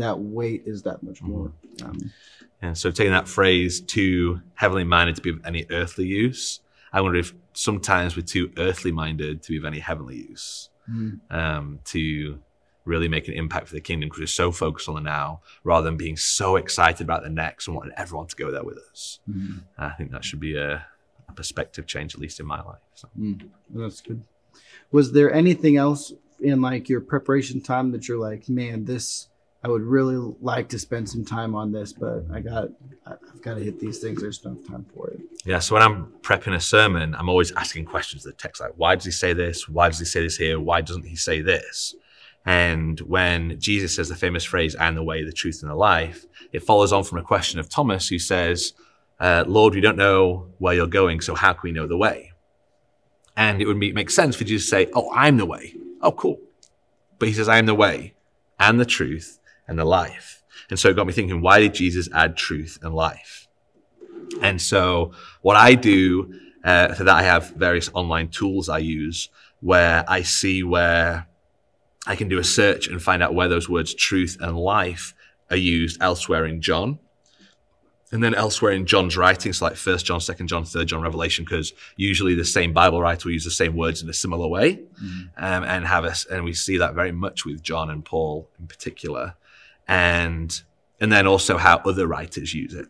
that 0.00 0.18
weight 0.18 0.62
is 0.66 0.82
that 0.82 1.02
much 1.02 1.22
more. 1.22 1.52
Mm-hmm. 1.76 1.86
Um, 1.86 2.12
and 2.62 2.76
so 2.76 2.90
taking 2.90 3.12
that 3.12 3.28
phrase 3.28 3.80
too 3.80 4.40
heavenly 4.54 4.84
minded 4.84 5.16
to 5.16 5.22
be 5.22 5.30
of 5.30 5.40
any 5.44 5.66
earthly 5.70 6.06
use, 6.06 6.60
I 6.92 7.00
wonder 7.00 7.18
if 7.18 7.32
sometimes 7.52 8.16
we're 8.16 8.22
too 8.22 8.52
earthly 8.58 8.92
minded 8.92 9.42
to 9.42 9.52
be 9.52 9.56
of 9.56 9.64
any 9.64 9.78
heavenly 9.78 10.16
use. 10.16 10.68
Mm. 10.90 11.20
Um, 11.30 11.80
to 11.84 12.40
really 12.84 13.08
make 13.08 13.28
an 13.28 13.34
impact 13.34 13.68
for 13.68 13.74
the 13.74 13.80
kingdom 13.80 14.08
because 14.08 14.20
we're 14.20 14.26
so 14.26 14.50
focused 14.50 14.88
on 14.88 14.94
the 14.96 15.00
now 15.00 15.40
rather 15.64 15.84
than 15.84 15.96
being 15.96 16.16
so 16.16 16.56
excited 16.56 17.02
about 17.04 17.22
the 17.22 17.28
next 17.28 17.66
and 17.66 17.76
wanting 17.76 17.92
everyone 17.96 18.26
to 18.26 18.36
go 18.36 18.50
there 18.50 18.64
with 18.64 18.78
us. 18.90 19.20
Mm. 19.30 19.62
I 19.78 19.90
think 19.90 20.10
that 20.10 20.24
should 20.24 20.40
be 20.40 20.56
a, 20.56 20.84
a, 21.28 21.32
perspective 21.32 21.86
change, 21.86 22.14
at 22.14 22.20
least 22.20 22.40
in 22.40 22.46
my 22.46 22.60
life. 22.62 22.80
So. 22.94 23.08
Mm. 23.18 23.48
That's 23.70 24.00
good. 24.00 24.22
Was 24.90 25.12
there 25.12 25.32
anything 25.32 25.76
else 25.76 26.12
in 26.40 26.60
like 26.60 26.88
your 26.88 27.00
preparation 27.00 27.60
time 27.60 27.92
that 27.92 28.08
you're 28.08 28.18
like, 28.18 28.48
man, 28.48 28.84
this 28.84 29.28
I 29.62 29.68
would 29.68 29.82
really 29.82 30.34
like 30.40 30.68
to 30.70 30.78
spend 30.78 31.08
some 31.08 31.24
time 31.24 31.54
on 31.54 31.70
this, 31.70 31.92
but 31.92 32.24
I 32.32 32.40
got 32.40 32.68
I've 33.06 33.42
got 33.42 33.54
to 33.54 33.60
hit 33.60 33.78
these 33.78 33.98
things. 33.98 34.22
There's 34.22 34.42
no 34.44 34.54
time 34.54 34.86
for 34.94 35.10
it. 35.10 35.20
Yeah. 35.44 35.58
So 35.58 35.74
when 35.74 35.82
I'm 35.82 36.06
prepping 36.22 36.54
a 36.54 36.60
sermon, 36.60 37.14
I'm 37.14 37.28
always 37.28 37.52
asking 37.52 37.84
questions 37.84 38.22
to 38.22 38.28
the 38.28 38.34
text, 38.34 38.60
like, 38.60 38.72
why 38.76 38.94
does 38.94 39.04
he 39.04 39.10
say 39.10 39.32
this? 39.32 39.68
Why 39.68 39.88
does 39.88 39.98
he 39.98 40.04
say 40.06 40.22
this 40.22 40.36
here? 40.36 40.58
Why 40.58 40.80
doesn't 40.80 41.04
he 41.04 41.16
say 41.16 41.42
this? 41.42 41.94
And 42.46 42.98
when 43.00 43.60
Jesus 43.60 43.94
says 43.94 44.08
the 44.08 44.14
famous 44.14 44.44
phrase, 44.44 44.74
"I 44.76 44.86
am 44.86 44.94
the 44.94 45.02
way, 45.02 45.22
the 45.24 45.32
truth, 45.32 45.60
and 45.60 45.70
the 45.70 45.74
life," 45.74 46.24
it 46.52 46.62
follows 46.62 46.92
on 46.92 47.04
from 47.04 47.18
a 47.18 47.22
question 47.22 47.60
of 47.60 47.68
Thomas, 47.68 48.08
who 48.08 48.18
says, 48.18 48.72
uh, 49.18 49.44
"Lord, 49.46 49.74
we 49.74 49.82
don't 49.82 49.98
know 49.98 50.48
where 50.58 50.74
you're 50.74 50.86
going, 50.86 51.20
so 51.20 51.34
how 51.34 51.52
can 51.52 51.60
we 51.64 51.72
know 51.72 51.86
the 51.86 51.98
way?" 51.98 52.32
And 53.36 53.60
it 53.60 53.66
would 53.66 53.76
make 53.76 54.08
sense 54.08 54.36
for 54.36 54.44
Jesus 54.44 54.64
to 54.66 54.70
say, 54.70 54.90
"Oh, 54.94 55.10
I'm 55.14 55.36
the 55.36 55.44
way." 55.44 55.74
Oh, 56.00 56.12
cool. 56.12 56.40
But 57.18 57.28
he 57.28 57.34
says, 57.34 57.46
"I 57.48 57.58
am 57.58 57.66
the 57.66 57.74
way 57.74 58.14
and 58.58 58.80
the 58.80 58.86
truth 58.86 59.38
and 59.66 59.78
the 59.78 59.84
life. 59.84 60.42
And 60.68 60.78
so 60.78 60.88
it 60.88 60.96
got 60.96 61.06
me 61.06 61.12
thinking, 61.12 61.40
why 61.40 61.60
did 61.60 61.74
Jesus 61.74 62.08
add 62.12 62.36
truth 62.36 62.78
and 62.82 62.94
life? 62.94 63.48
And 64.40 64.60
so 64.60 65.12
what 65.42 65.56
I 65.56 65.74
do 65.74 66.32
uh, 66.64 66.94
for 66.94 67.04
that, 67.04 67.16
I 67.16 67.22
have 67.22 67.50
various 67.50 67.90
online 67.94 68.28
tools 68.28 68.68
I 68.68 68.78
use 68.78 69.28
where 69.60 70.04
I 70.08 70.22
see 70.22 70.62
where 70.62 71.26
I 72.06 72.16
can 72.16 72.28
do 72.28 72.38
a 72.38 72.44
search 72.44 72.88
and 72.88 73.02
find 73.02 73.22
out 73.22 73.34
where 73.34 73.48
those 73.48 73.68
words 73.68 73.94
truth 73.94 74.36
and 74.40 74.56
life 74.56 75.14
are 75.50 75.56
used 75.56 76.00
elsewhere 76.00 76.46
in 76.46 76.60
John. 76.60 76.98
And 78.12 78.24
then 78.24 78.34
elsewhere 78.34 78.72
in 78.72 78.86
John's 78.86 79.16
writings, 79.16 79.58
so 79.58 79.66
like 79.66 79.76
First 79.76 80.04
John, 80.04 80.20
Second 80.20 80.48
John, 80.48 80.64
Third 80.64 80.88
John, 80.88 81.00
Revelation, 81.00 81.44
because 81.44 81.72
usually 81.94 82.34
the 82.34 82.44
same 82.44 82.72
Bible 82.72 83.00
writer 83.00 83.28
will 83.28 83.34
use 83.34 83.44
the 83.44 83.52
same 83.52 83.76
words 83.76 84.02
in 84.02 84.08
a 84.08 84.12
similar 84.12 84.48
way, 84.48 84.74
mm-hmm. 84.74 85.28
um, 85.36 85.62
and 85.62 85.86
have 85.86 86.04
us, 86.04 86.26
and 86.26 86.42
we 86.42 86.52
see 86.52 86.76
that 86.78 86.94
very 86.94 87.12
much 87.12 87.44
with 87.44 87.62
John 87.62 87.88
and 87.88 88.04
Paul 88.04 88.50
in 88.58 88.66
particular 88.66 89.36
and 89.90 90.62
and 91.00 91.12
then 91.12 91.26
also 91.26 91.58
how 91.58 91.78
other 91.78 92.06
writers 92.06 92.54
use 92.54 92.72
it. 92.72 92.86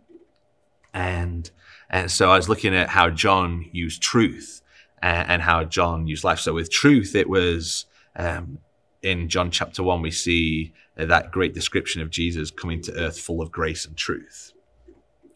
And 0.92 1.50
and 1.88 2.11
so 2.11 2.30
I 2.30 2.37
was 2.37 2.49
looking 2.49 2.75
at 2.76 2.90
how 2.90 3.09
John 3.11 3.69
used 3.73 4.02
truth 4.02 4.61
and, 5.02 5.28
and 5.30 5.42
how 5.42 5.64
John 5.64 6.07
used 6.07 6.23
life. 6.23 6.38
So 6.38 6.52
with 6.52 6.71
truth, 6.71 7.16
it 7.16 7.28
was 7.28 7.87
um, 8.14 8.59
in 9.02 9.28
John 9.28 9.50
chapter 9.50 9.83
one 9.83 10.02
we 10.02 10.11
see 10.11 10.75
that 10.95 11.33
great 11.33 11.54
description 11.54 12.02
of 12.02 12.11
Jesus 12.11 12.50
coming 12.50 12.83
to 12.83 12.95
earth 12.95 13.19
full 13.19 13.40
of 13.40 13.50
grace 13.50 13.87
and 13.87 13.97
truth. 13.97 14.52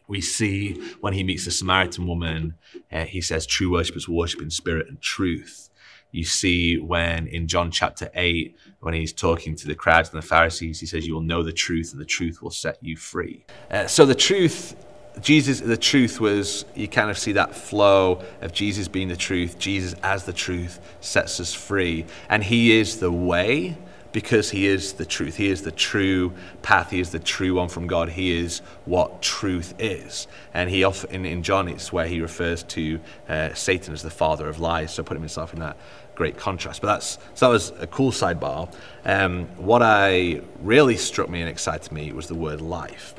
We 0.07 0.21
see 0.21 0.73
when 1.01 1.13
he 1.13 1.23
meets 1.23 1.45
the 1.45 1.51
Samaritan 1.51 2.05
woman, 2.05 2.53
uh, 2.91 3.05
he 3.05 3.21
says, 3.21 3.47
"True 3.47 3.71
worshippers 3.71 4.07
worship 4.07 4.39
in 4.39 4.51
spirit 4.51 4.87
and 4.87 5.01
truth." 5.01 5.71
You 6.15 6.23
see 6.23 6.77
when 6.77 7.27
in 7.27 7.47
John 7.47 7.71
chapter 7.71 8.09
8, 8.15 8.55
when 8.79 8.93
he's 8.93 9.11
talking 9.11 9.55
to 9.57 9.67
the 9.67 9.75
crowds 9.75 10.09
and 10.09 10.21
the 10.21 10.25
Pharisees, 10.25 10.79
he 10.79 10.85
says, 10.85 11.05
You 11.05 11.15
will 11.15 11.21
know 11.21 11.43
the 11.43 11.51
truth, 11.51 11.91
and 11.91 11.99
the 11.99 12.05
truth 12.05 12.41
will 12.41 12.51
set 12.51 12.77
you 12.81 12.95
free. 12.95 13.45
Uh, 13.69 13.87
so 13.87 14.05
the 14.05 14.15
truth 14.15 14.75
Jesus, 15.21 15.61
the 15.61 15.77
truth 15.77 16.19
was, 16.19 16.65
you 16.75 16.89
kind 16.89 17.09
of 17.09 17.17
see 17.17 17.31
that 17.33 17.55
flow 17.55 18.21
of 18.41 18.51
Jesus 18.51 18.89
being 18.89 19.07
the 19.07 19.15
truth. 19.15 19.57
Jesus, 19.57 19.95
as 20.03 20.25
the 20.25 20.33
truth, 20.33 20.79
sets 20.99 21.39
us 21.39 21.53
free. 21.53 22.05
And 22.29 22.43
He 22.43 22.77
is 22.77 22.99
the 22.99 23.11
way 23.11 23.77
because 24.11 24.49
He 24.49 24.67
is 24.67 24.93
the 24.93 25.05
truth. 25.05 25.35
He 25.35 25.49
is 25.49 25.61
the 25.61 25.71
true 25.71 26.33
path. 26.61 26.91
He 26.91 26.99
is 26.99 27.11
the 27.11 27.19
true 27.19 27.55
one 27.55 27.69
from 27.69 27.87
God. 27.87 28.09
He 28.09 28.37
is 28.37 28.59
what 28.85 29.21
truth 29.21 29.73
is. 29.79 30.27
And 30.53 30.69
He 30.69 30.83
often, 30.83 31.25
in, 31.25 31.43
John, 31.43 31.67
it's 31.69 31.93
where 31.93 32.07
He 32.07 32.21
refers 32.21 32.63
to 32.63 32.99
uh, 33.29 33.53
Satan 33.53 33.93
as 33.93 34.03
the 34.03 34.09
father 34.09 34.49
of 34.49 34.59
lies. 34.59 34.93
So 34.93 35.03
putting 35.03 35.21
himself 35.21 35.53
in 35.53 35.59
that 35.59 35.77
great 36.15 36.37
contrast. 36.37 36.81
But 36.81 36.87
that's 36.87 37.19
so 37.33 37.47
that 37.47 37.51
was 37.51 37.71
a 37.79 37.87
cool 37.87 38.11
sidebar. 38.11 38.73
Um, 39.03 39.45
what 39.57 39.81
I 39.81 40.41
really 40.61 40.97
struck 40.97 41.29
me 41.29 41.41
and 41.41 41.49
excited 41.49 41.91
me 41.91 42.11
was 42.11 42.27
the 42.27 42.35
word 42.35 42.61
life. 42.61 43.13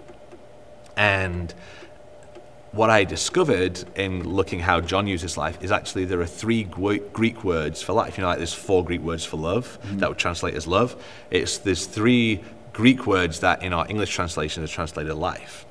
And 0.97 1.55
what 2.73 2.91
I 2.91 3.05
discovered 3.05 3.85
in 3.97 4.29
looking 4.29 4.61
how 4.61 4.81
John 4.81 5.07
uses 5.07 5.37
life 5.37 5.63
is 5.63 5.73
actually 5.73 6.05
there 6.05 6.21
are 6.21 6.27
three 6.27 6.65
Greek 6.65 7.45
words 7.45 7.83
for 7.83 7.93
life. 7.93 8.19
You 8.19 8.23
know, 8.23 8.29
like 8.29 8.39
there's 8.39 8.53
four 8.53 8.85
Greek 8.85 9.01
words 9.01 9.25
for 9.25 9.37
love 9.37 9.79
mm-hmm. 9.83 9.99
that 9.99 10.09
would 10.09 10.19
translate 10.19 10.55
as 10.55 10.67
love. 10.67 11.03
It's 11.31 11.59
there's 11.59 11.87
three 11.87 12.43
Greek 12.73 13.07
words 13.07 13.41
that 13.41 13.63
in 13.63 13.73
our 13.73 13.87
English 13.89 14.15
translation 14.15 14.63
is 14.63 14.71
translated 14.71 15.15
life. 15.15 15.65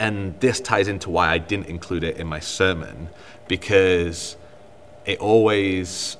And 0.00 0.38
this 0.40 0.60
ties 0.60 0.88
into 0.88 1.10
why 1.10 1.28
I 1.28 1.38
didn't 1.38 1.66
include 1.66 2.04
it 2.04 2.16
in 2.16 2.26
my 2.26 2.40
sermon 2.40 3.10
because 3.46 4.36
it 5.06 5.18
always 5.18 6.16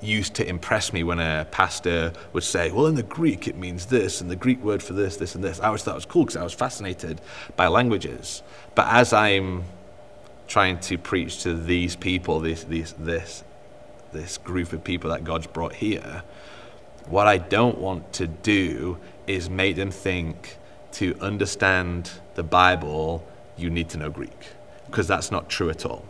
used 0.00 0.34
to 0.34 0.46
impress 0.46 0.92
me 0.92 1.02
when 1.02 1.18
a 1.18 1.46
pastor 1.50 2.12
would 2.32 2.44
say, 2.44 2.70
Well, 2.70 2.86
in 2.86 2.94
the 2.94 3.02
Greek 3.02 3.48
it 3.48 3.56
means 3.56 3.86
this, 3.86 4.20
and 4.20 4.30
the 4.30 4.36
Greek 4.36 4.62
word 4.62 4.82
for 4.82 4.92
this, 4.92 5.16
this, 5.16 5.34
and 5.34 5.42
this. 5.42 5.60
I 5.60 5.66
always 5.66 5.82
thought 5.82 5.92
it 5.92 5.96
was 5.96 6.06
cool 6.06 6.24
because 6.24 6.36
I 6.36 6.44
was 6.44 6.54
fascinated 6.54 7.20
by 7.56 7.68
languages. 7.68 8.42
But 8.74 8.88
as 8.88 9.12
I'm 9.12 9.64
trying 10.46 10.78
to 10.78 10.98
preach 10.98 11.42
to 11.42 11.54
these 11.54 11.96
people, 11.96 12.40
this, 12.40 12.64
this, 12.64 12.92
this, 12.98 13.44
this 14.12 14.38
group 14.38 14.72
of 14.72 14.84
people 14.84 15.10
that 15.10 15.24
God's 15.24 15.46
brought 15.46 15.74
here, 15.74 16.22
what 17.06 17.26
I 17.26 17.38
don't 17.38 17.78
want 17.78 18.12
to 18.14 18.26
do 18.26 18.98
is 19.26 19.48
make 19.50 19.76
them 19.76 19.90
think 19.90 20.58
to 20.92 21.16
understand 21.20 22.10
the 22.34 22.42
Bible, 22.42 23.26
you 23.56 23.70
need 23.70 23.88
to 23.90 23.98
know 23.98 24.10
Greek, 24.10 24.48
because 24.86 25.08
that's 25.08 25.30
not 25.30 25.48
true 25.48 25.70
at 25.70 25.84
all. 25.84 26.04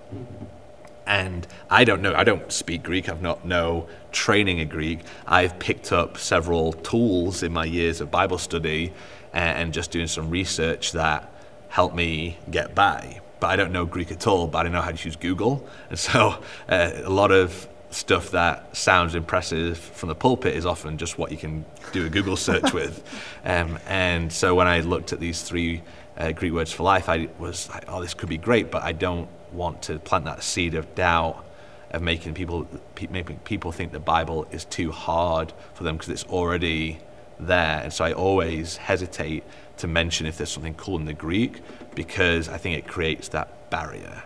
And 1.07 1.47
I 1.69 1.85
don't 1.85 2.03
know, 2.03 2.15
I 2.15 2.25
don't 2.25 2.51
speak 2.51 2.83
Greek, 2.83 3.09
I've 3.09 3.21
not 3.21 3.45
no 3.45 3.89
training 4.13 4.59
in 4.59 4.69
Greek. 4.69 5.01
I've 5.27 5.59
picked 5.59 5.93
up 5.93 6.17
several 6.17 6.73
tools 6.73 7.43
in 7.43 7.53
my 7.53 7.65
years 7.65 8.01
of 8.01 8.11
Bible 8.11 8.39
study 8.39 8.93
and, 9.33 9.73
just 9.73 9.91
doing 9.91 10.07
some 10.07 10.31
research 10.31 10.93
that 10.93 11.33
help 11.69 11.95
me 11.95 12.39
get 12.51 12.75
by. 12.75 13.21
But 13.41 13.49
I 13.49 13.57
don't 13.57 13.73
know 13.73 13.85
Greek 13.85 14.13
at 14.13 14.27
all, 14.27 14.47
but 14.47 14.59
I 14.59 14.63
don't 14.63 14.73
know 14.73 14.81
how 14.81 14.93
to 14.93 15.05
use 15.05 15.17
Google. 15.17 15.67
And 15.91 15.99
so 15.99 16.43
uh, 16.69 16.93
a 17.03 17.11
lot 17.11 17.33
of 17.33 17.69
stuff 17.91 18.31
that 18.31 18.77
sounds 18.77 19.15
impressive 19.15 19.79
from 19.79 20.09
the 20.09 20.15
pulpit 20.15 20.55
is 20.57 20.67
often 20.67 20.99
just 20.99 21.19
what 21.19 21.31
you 21.31 21.37
can 21.37 21.65
do 21.93 22.07
a 22.07 22.09
Google 22.09 22.37
search 22.37 22.73
with. 22.75 23.03
Um, 23.45 23.79
and 23.87 24.33
so 24.33 24.55
when 24.55 24.67
I 24.67 24.81
looked 24.81 25.13
at 25.13 25.21
these 25.21 25.43
three 25.43 25.83
uh, 26.17 26.33
Greek 26.33 26.53
words 26.53 26.73
for 26.73 26.85
life, 26.85 27.09
I 27.09 27.29
was 27.39 27.69
like, 27.71 27.85
oh, 27.89 28.01
this 28.01 28.15
could 28.15 28.29
be 28.29 28.39
great, 28.39 28.71
but 28.71 28.83
I 28.83 28.93
don't 28.93 29.29
want 29.55 29.83
to 29.83 29.99
plant 29.99 30.25
that 30.25 30.43
seed 30.43 30.75
of 30.75 30.95
doubt 30.95 31.45
of 31.91 32.03
making 32.03 32.35
people 32.35 32.67
making 33.11 33.39
people 33.39 33.71
think 33.71 33.93
the 33.93 34.01
Bible 34.01 34.47
is 34.51 34.65
too 34.65 34.91
hard 34.91 35.53
for 35.75 35.85
them 35.85 35.97
because 35.97 36.11
it's 36.11 36.25
already 36.25 36.99
there. 37.39 37.81
And 37.83 37.93
so 37.93 38.05
I 38.05 38.13
always 38.13 38.77
hesitate 38.77 39.45
to 39.79 39.87
mention 39.87 40.27
if 40.27 40.37
there's 40.37 40.51
something 40.51 40.75
cool 40.75 40.99
in 40.99 41.05
the 41.05 41.15
Greek 41.15 41.61
because 41.95 42.49
I 42.49 42.59
think 42.59 42.77
it 42.77 42.87
creates 42.89 43.29
that 43.29 43.71
barrier. 43.71 44.25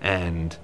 And 0.00 0.56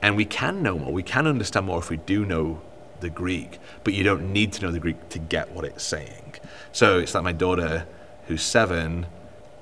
and 0.00 0.16
we 0.16 0.24
can 0.24 0.62
know 0.62 0.78
more. 0.78 0.92
We 0.92 1.02
can 1.02 1.26
understand 1.26 1.66
more 1.66 1.78
if 1.78 1.90
we 1.90 1.98
do 1.98 2.24
know 2.24 2.60
the 3.00 3.10
Greek, 3.10 3.58
but 3.84 3.94
you 3.94 4.02
don't 4.02 4.32
need 4.32 4.52
to 4.54 4.62
know 4.62 4.72
the 4.72 4.80
Greek 4.80 5.08
to 5.10 5.18
get 5.18 5.52
what 5.52 5.64
it's 5.64 5.84
saying. 5.84 6.34
So 6.72 6.98
it's 6.98 7.14
like 7.14 7.22
my 7.22 7.32
daughter, 7.32 7.86
who's 8.26 8.42
seven, 8.42 9.06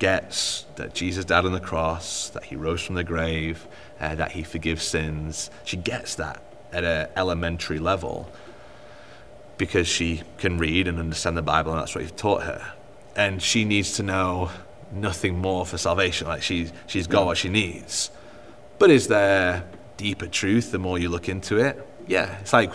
gets 0.01 0.65
that 0.75 0.95
Jesus 0.95 1.25
died 1.25 1.45
on 1.45 1.53
the 1.53 1.61
cross, 1.61 2.31
that 2.31 2.45
he 2.45 2.57
rose 2.57 2.83
from 2.83 2.97
the 2.97 3.05
grave, 3.05 3.69
uh, 4.01 4.17
that 4.17 4.33
he 4.33 4.43
forgives 4.43 4.83
sins. 4.83 5.51
She 5.65 5.77
gets 5.77 6.17
that 6.17 6.43
at 6.73 6.83
an 6.83 7.09
elementary 7.17 7.79
level 7.79 8.29
because 9.59 9.87
she 9.87 10.23
can 10.39 10.59
read 10.59 10.89
and 10.89 10.99
understand 10.99 11.37
the 11.37 11.43
Bible, 11.43 11.73
and 11.73 11.81
that's 11.81 11.95
what 11.95 12.03
you've 12.03 12.17
taught 12.17 12.43
her. 12.43 12.73
And 13.15 13.41
she 13.43 13.65
needs 13.65 13.93
to 13.97 14.03
know 14.03 14.51
nothing 14.91 15.39
more 15.39 15.67
for 15.67 15.79
salvation. 15.79 16.27
Like 16.27 16.43
she's 16.43 16.73
she's 16.87 17.07
got 17.07 17.27
what 17.27 17.37
she 17.37 17.51
needs. 17.51 18.11
But 18.79 18.91
is 18.91 19.09
there 19.09 19.65
deeper 19.99 20.27
truth 20.27 20.73
the 20.73 20.79
more 20.79 20.99
you 20.99 21.11
look 21.11 21.29
into 21.29 21.59
it? 21.59 21.87
Yeah, 22.09 22.39
it's 22.39 22.55
like 22.55 22.73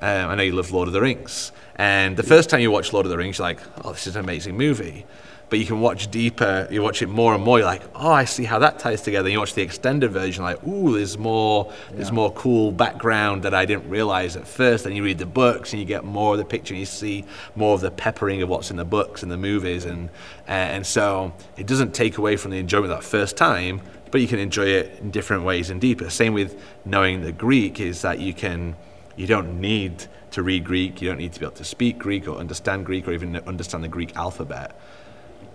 um, 0.00 0.30
I 0.30 0.34
know 0.34 0.42
you 0.42 0.52
love 0.52 0.72
Lord 0.72 0.88
of 0.88 0.92
the 0.92 1.00
Rings, 1.00 1.52
and 1.76 2.16
the 2.16 2.24
first 2.24 2.50
time 2.50 2.60
you 2.60 2.70
watch 2.72 2.92
Lord 2.92 3.06
of 3.06 3.10
the 3.10 3.18
Rings, 3.18 3.38
you're 3.38 3.46
like, 3.46 3.60
"Oh, 3.84 3.92
this 3.92 4.08
is 4.08 4.16
an 4.16 4.24
amazing 4.24 4.56
movie." 4.56 5.06
But 5.54 5.60
you 5.60 5.66
can 5.66 5.78
watch 5.78 6.10
deeper, 6.10 6.66
you 6.68 6.82
watch 6.82 7.00
it 7.00 7.06
more 7.06 7.32
and 7.32 7.44
more, 7.44 7.60
you're 7.60 7.66
like, 7.66 7.84
oh, 7.94 8.10
I 8.10 8.24
see 8.24 8.42
how 8.42 8.58
that 8.58 8.80
ties 8.80 9.02
together. 9.02 9.28
And 9.28 9.34
you 9.34 9.38
watch 9.38 9.54
the 9.54 9.62
extended 9.62 10.10
version, 10.10 10.42
like, 10.42 10.60
ooh, 10.66 10.96
there's 10.96 11.16
more, 11.16 11.66
yeah. 11.70 11.94
there's 11.94 12.10
more 12.10 12.32
cool 12.32 12.72
background 12.72 13.44
that 13.44 13.54
I 13.54 13.64
didn't 13.64 13.88
realize 13.88 14.34
at 14.34 14.48
first. 14.48 14.84
And 14.84 14.96
you 14.96 15.04
read 15.04 15.18
the 15.18 15.26
books 15.26 15.72
and 15.72 15.78
you 15.78 15.86
get 15.86 16.02
more 16.02 16.32
of 16.32 16.38
the 16.38 16.44
picture 16.44 16.74
and 16.74 16.80
you 16.80 16.86
see 16.86 17.24
more 17.54 17.74
of 17.74 17.82
the 17.82 17.92
peppering 17.92 18.42
of 18.42 18.48
what's 18.48 18.72
in 18.72 18.76
the 18.76 18.84
books 18.84 19.22
and 19.22 19.30
the 19.30 19.36
movies. 19.36 19.84
And, 19.84 20.10
and 20.48 20.84
so 20.84 21.32
it 21.56 21.68
doesn't 21.68 21.94
take 21.94 22.18
away 22.18 22.36
from 22.36 22.50
the 22.50 22.58
enjoyment 22.58 22.88
that 22.88 23.04
first 23.04 23.36
time, 23.36 23.80
but 24.10 24.20
you 24.20 24.26
can 24.26 24.40
enjoy 24.40 24.66
it 24.66 24.98
in 24.98 25.12
different 25.12 25.44
ways 25.44 25.70
and 25.70 25.80
deeper. 25.80 26.10
Same 26.10 26.34
with 26.34 26.60
knowing 26.84 27.22
the 27.22 27.30
Greek 27.30 27.78
is 27.78 28.02
that 28.02 28.18
you 28.18 28.34
can, 28.34 28.74
you 29.14 29.28
don't 29.28 29.60
need 29.60 30.06
to 30.32 30.42
read 30.42 30.64
Greek, 30.64 31.00
you 31.00 31.08
don't 31.08 31.18
need 31.18 31.32
to 31.32 31.38
be 31.38 31.46
able 31.46 31.54
to 31.54 31.64
speak 31.64 31.96
Greek 31.96 32.26
or 32.26 32.38
understand 32.38 32.84
Greek 32.84 33.06
or 33.06 33.12
even 33.12 33.36
understand 33.46 33.84
the 33.84 33.88
Greek 33.88 34.16
alphabet 34.16 34.76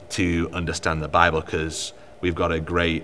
to 0.09 0.49
understand 0.53 1.01
the 1.01 1.07
Bible 1.07 1.41
because 1.41 1.93
we've 2.21 2.35
got 2.35 2.51
a 2.51 2.59
great 2.59 3.03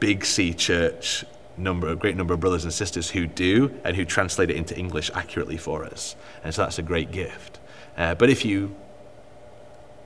big 0.00 0.24
C 0.24 0.52
church 0.54 1.24
number, 1.56 1.88
a 1.88 1.96
great 1.96 2.16
number 2.16 2.34
of 2.34 2.40
brothers 2.40 2.64
and 2.64 2.72
sisters 2.72 3.10
who 3.10 3.26
do 3.26 3.74
and 3.84 3.96
who 3.96 4.04
translate 4.04 4.50
it 4.50 4.56
into 4.56 4.76
English 4.76 5.10
accurately 5.14 5.56
for 5.56 5.84
us. 5.84 6.16
And 6.44 6.54
so 6.54 6.62
that's 6.62 6.78
a 6.78 6.82
great 6.82 7.12
gift. 7.12 7.60
Uh, 7.96 8.14
but 8.14 8.28
if 8.28 8.44
you 8.44 8.74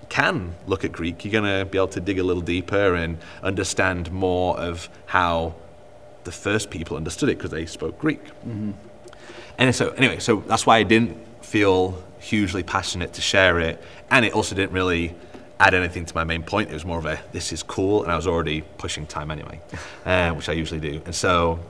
can 0.08 0.54
look 0.66 0.84
at 0.84 0.92
Greek, 0.92 1.24
you're 1.24 1.32
going 1.32 1.44
to 1.44 1.64
be 1.64 1.78
able 1.78 1.88
to 1.88 2.00
dig 2.00 2.18
a 2.18 2.22
little 2.22 2.42
deeper 2.42 2.94
and 2.94 3.18
understand 3.42 4.10
more 4.10 4.58
of 4.58 4.88
how 5.06 5.54
the 6.24 6.32
first 6.32 6.70
people 6.70 6.96
understood 6.96 7.28
it 7.28 7.38
because 7.38 7.50
they 7.50 7.66
spoke 7.66 7.98
Greek. 7.98 8.24
Mm-hmm. 8.24 8.72
And 9.58 9.74
so, 9.74 9.90
anyway, 9.90 10.18
so 10.18 10.42
that's 10.46 10.66
why 10.66 10.78
I 10.78 10.82
didn't 10.82 11.16
feel 11.44 12.02
hugely 12.18 12.62
passionate 12.62 13.14
to 13.14 13.20
share 13.20 13.60
it, 13.60 13.82
and 14.10 14.24
it 14.24 14.32
also 14.32 14.54
didn't 14.54 14.72
really 14.72 15.14
add 15.60 15.74
anything 15.74 16.06
to 16.06 16.14
my 16.14 16.24
main 16.24 16.42
point. 16.42 16.70
It 16.70 16.74
was 16.74 16.84
more 16.84 16.98
of 16.98 17.06
a 17.06 17.20
this 17.32 17.52
is 17.52 17.62
cool, 17.62 18.02
and 18.02 18.10
I 18.10 18.16
was 18.16 18.26
already 18.26 18.62
pushing 18.78 19.06
time 19.06 19.30
anyway, 19.30 19.60
uh, 20.04 20.32
which 20.32 20.48
I 20.48 20.52
usually 20.52 20.80
do. 20.80 21.02
And 21.04 21.14
so, 21.14 21.60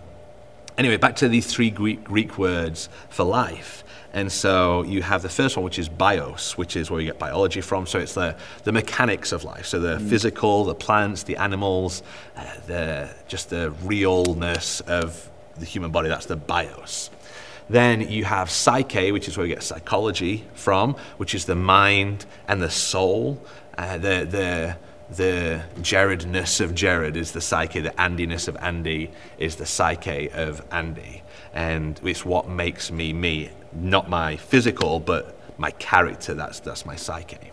anyway, 0.78 0.96
back 0.96 1.16
to 1.16 1.28
these 1.28 1.46
three 1.52 1.70
Greek, 1.70 2.04
Greek 2.04 2.38
words 2.38 2.88
for 3.10 3.24
life. 3.24 3.84
And 4.12 4.30
so 4.32 4.82
you 4.82 5.02
have 5.02 5.22
the 5.22 5.28
first 5.28 5.56
one, 5.56 5.64
which 5.64 5.78
is 5.78 5.88
bios, 5.88 6.58
which 6.58 6.74
is 6.74 6.90
where 6.90 7.00
you 7.00 7.06
get 7.06 7.18
biology 7.18 7.60
from. 7.60 7.86
So 7.86 8.00
it's 8.00 8.14
the, 8.14 8.36
the 8.64 8.72
mechanics 8.72 9.30
of 9.30 9.44
life. 9.44 9.66
So 9.66 9.78
the 9.78 9.98
mm. 9.98 10.08
physical, 10.08 10.64
the 10.64 10.74
plants, 10.74 11.22
the 11.22 11.36
animals, 11.36 12.02
uh, 12.36 12.42
the 12.66 13.10
just 13.28 13.50
the 13.50 13.70
realness 13.84 14.80
of 14.80 15.30
the 15.58 15.64
human 15.64 15.92
body. 15.92 16.08
That's 16.08 16.26
the 16.26 16.36
bios. 16.36 17.10
Then 17.68 18.10
you 18.10 18.24
have 18.24 18.50
psyche, 18.50 19.12
which 19.12 19.28
is 19.28 19.36
where 19.36 19.44
we 19.44 19.48
get 19.48 19.62
psychology 19.62 20.44
from, 20.54 20.96
which 21.18 21.36
is 21.36 21.44
the 21.44 21.54
mind 21.54 22.26
and 22.48 22.60
the 22.60 22.70
soul. 22.70 23.40
Uh, 23.80 23.96
the 23.96 24.26
the 24.28 24.76
the 25.16 25.62
Jaredness 25.80 26.60
of 26.60 26.74
Jared 26.74 27.16
is 27.16 27.32
the 27.32 27.40
psyche, 27.40 27.80
the 27.80 27.90
Andiness 27.92 28.46
of 28.46 28.54
Andy 28.60 29.10
is 29.38 29.56
the 29.56 29.64
psyche 29.64 30.30
of 30.30 30.62
Andy. 30.70 31.22
And 31.54 31.98
it's 32.04 32.22
what 32.22 32.46
makes 32.46 32.92
me 32.92 33.14
me, 33.14 33.48
not 33.72 34.10
my 34.10 34.36
physical, 34.36 35.00
but 35.00 35.34
my 35.56 35.70
character. 35.70 36.34
That's, 36.34 36.60
that's 36.60 36.84
my 36.84 36.94
psyche. 36.94 37.52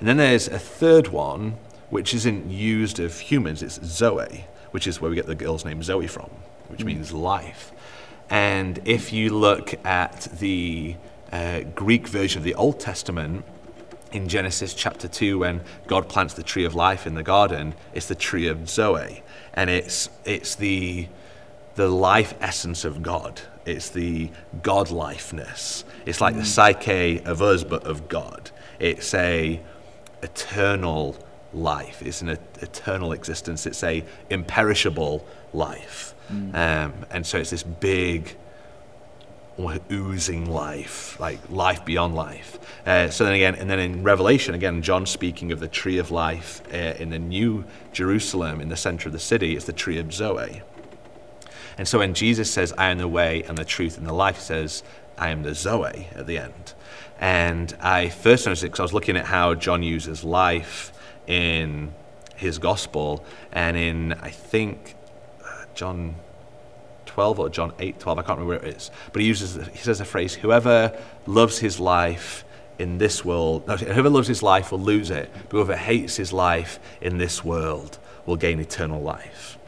And 0.00 0.08
then 0.08 0.16
there's 0.16 0.48
a 0.48 0.58
third 0.58 1.08
one, 1.08 1.54
which 1.90 2.12
isn't 2.12 2.50
used 2.50 2.98
of 2.98 3.20
humans, 3.20 3.62
it's 3.62 3.82
Zoe, 3.84 4.46
which 4.72 4.88
is 4.88 5.00
where 5.00 5.10
we 5.10 5.16
get 5.16 5.26
the 5.26 5.36
girl's 5.36 5.64
name 5.64 5.80
Zoe 5.84 6.08
from, 6.08 6.30
which 6.68 6.80
mm. 6.80 6.86
means 6.86 7.12
life. 7.12 7.70
And 8.28 8.80
if 8.84 9.12
you 9.12 9.30
look 9.30 9.74
at 9.86 10.28
the 10.40 10.96
uh, 11.30 11.60
Greek 11.76 12.08
version 12.08 12.40
of 12.40 12.44
the 12.44 12.54
Old 12.56 12.80
Testament, 12.80 13.44
in 14.12 14.28
Genesis 14.28 14.74
chapter 14.74 15.08
2 15.08 15.38
when 15.40 15.62
God 15.86 16.08
plants 16.08 16.34
the 16.34 16.42
tree 16.42 16.64
of 16.64 16.74
life 16.74 17.06
in 17.06 17.14
the 17.14 17.22
garden, 17.22 17.74
it's 17.94 18.06
the 18.06 18.14
tree 18.14 18.46
of 18.48 18.68
Zoe. 18.68 19.22
And 19.54 19.70
it's, 19.70 20.08
it's 20.24 20.54
the, 20.54 21.08
the 21.74 21.88
life 21.88 22.34
essence 22.40 22.84
of 22.84 23.02
God. 23.02 23.40
It's 23.64 23.90
the 23.90 24.30
God 24.62 24.90
lifeness. 24.90 25.84
It's 26.04 26.20
like 26.20 26.34
the 26.34 26.44
psyche 26.44 27.20
of 27.24 27.40
us, 27.42 27.64
but 27.64 27.84
of 27.84 28.08
God. 28.08 28.50
It's 28.78 29.14
a 29.14 29.60
eternal 30.22 31.16
life. 31.52 32.02
It's 32.02 32.22
an 32.22 32.30
et- 32.30 32.58
eternal 32.60 33.12
existence. 33.12 33.66
It's 33.66 33.82
a 33.82 34.04
imperishable 34.30 35.26
life. 35.52 36.14
Um, 36.54 36.94
and 37.10 37.26
so 37.26 37.38
it's 37.38 37.50
this 37.50 37.62
big, 37.62 38.36
oozing 39.90 40.50
life, 40.50 41.18
like 41.20 41.38
life 41.50 41.84
beyond 41.84 42.14
life. 42.14 42.58
Uh, 42.86 43.10
so 43.10 43.24
then 43.24 43.34
again, 43.34 43.54
and 43.54 43.68
then 43.68 43.78
in 43.78 44.02
Revelation, 44.02 44.54
again, 44.54 44.82
John 44.82 45.06
speaking 45.06 45.52
of 45.52 45.60
the 45.60 45.68
tree 45.68 45.98
of 45.98 46.10
life 46.10 46.62
uh, 46.72 46.76
in 46.76 47.10
the 47.10 47.18
new 47.18 47.64
Jerusalem 47.92 48.60
in 48.60 48.68
the 48.68 48.76
center 48.76 49.08
of 49.08 49.12
the 49.12 49.18
city, 49.18 49.54
it's 49.54 49.66
the 49.66 49.72
tree 49.72 49.98
of 49.98 50.12
Zoe. 50.12 50.62
And 51.78 51.86
so 51.86 51.98
when 51.98 52.14
Jesus 52.14 52.50
says, 52.50 52.72
I 52.76 52.90
am 52.90 52.98
the 52.98 53.08
way 53.08 53.42
and 53.44 53.56
the 53.56 53.64
truth 53.64 53.98
and 53.98 54.06
the 54.06 54.12
life, 54.12 54.36
he 54.36 54.42
says, 54.42 54.82
I 55.18 55.28
am 55.28 55.42
the 55.42 55.54
Zoe 55.54 56.08
at 56.14 56.26
the 56.26 56.38
end. 56.38 56.74
And 57.20 57.74
I 57.80 58.08
first 58.08 58.46
noticed 58.46 58.64
it 58.64 58.66
because 58.66 58.80
I 58.80 58.82
was 58.82 58.92
looking 58.92 59.16
at 59.16 59.26
how 59.26 59.54
John 59.54 59.82
uses 59.82 60.24
life 60.24 60.92
in 61.26 61.94
his 62.36 62.58
gospel 62.58 63.24
and 63.52 63.76
in, 63.76 64.12
I 64.14 64.30
think, 64.30 64.96
uh, 65.44 65.64
John 65.74 66.16
12 67.12 67.38
or 67.38 67.50
John 67.50 67.74
8, 67.78 68.00
12, 68.00 68.18
I 68.18 68.22
can't 68.22 68.38
remember 68.38 68.58
where 68.58 68.70
it 68.70 68.76
is. 68.76 68.90
But 69.12 69.20
he 69.20 69.28
uses, 69.28 69.66
he 69.68 69.76
says 69.78 69.98
the 69.98 70.06
phrase, 70.06 70.32
whoever 70.32 70.98
loves 71.26 71.58
his 71.58 71.78
life 71.78 72.42
in 72.78 72.96
this 72.96 73.22
world, 73.22 73.68
no, 73.68 73.76
whoever 73.76 74.08
loves 74.08 74.28
his 74.28 74.42
life 74.42 74.72
will 74.72 74.80
lose 74.80 75.10
it, 75.10 75.30
but 75.34 75.50
whoever 75.50 75.76
hates 75.76 76.16
his 76.16 76.32
life 76.32 76.80
in 77.02 77.18
this 77.18 77.44
world 77.44 77.98
will 78.24 78.36
gain 78.36 78.60
eternal 78.60 79.02
life. 79.02 79.58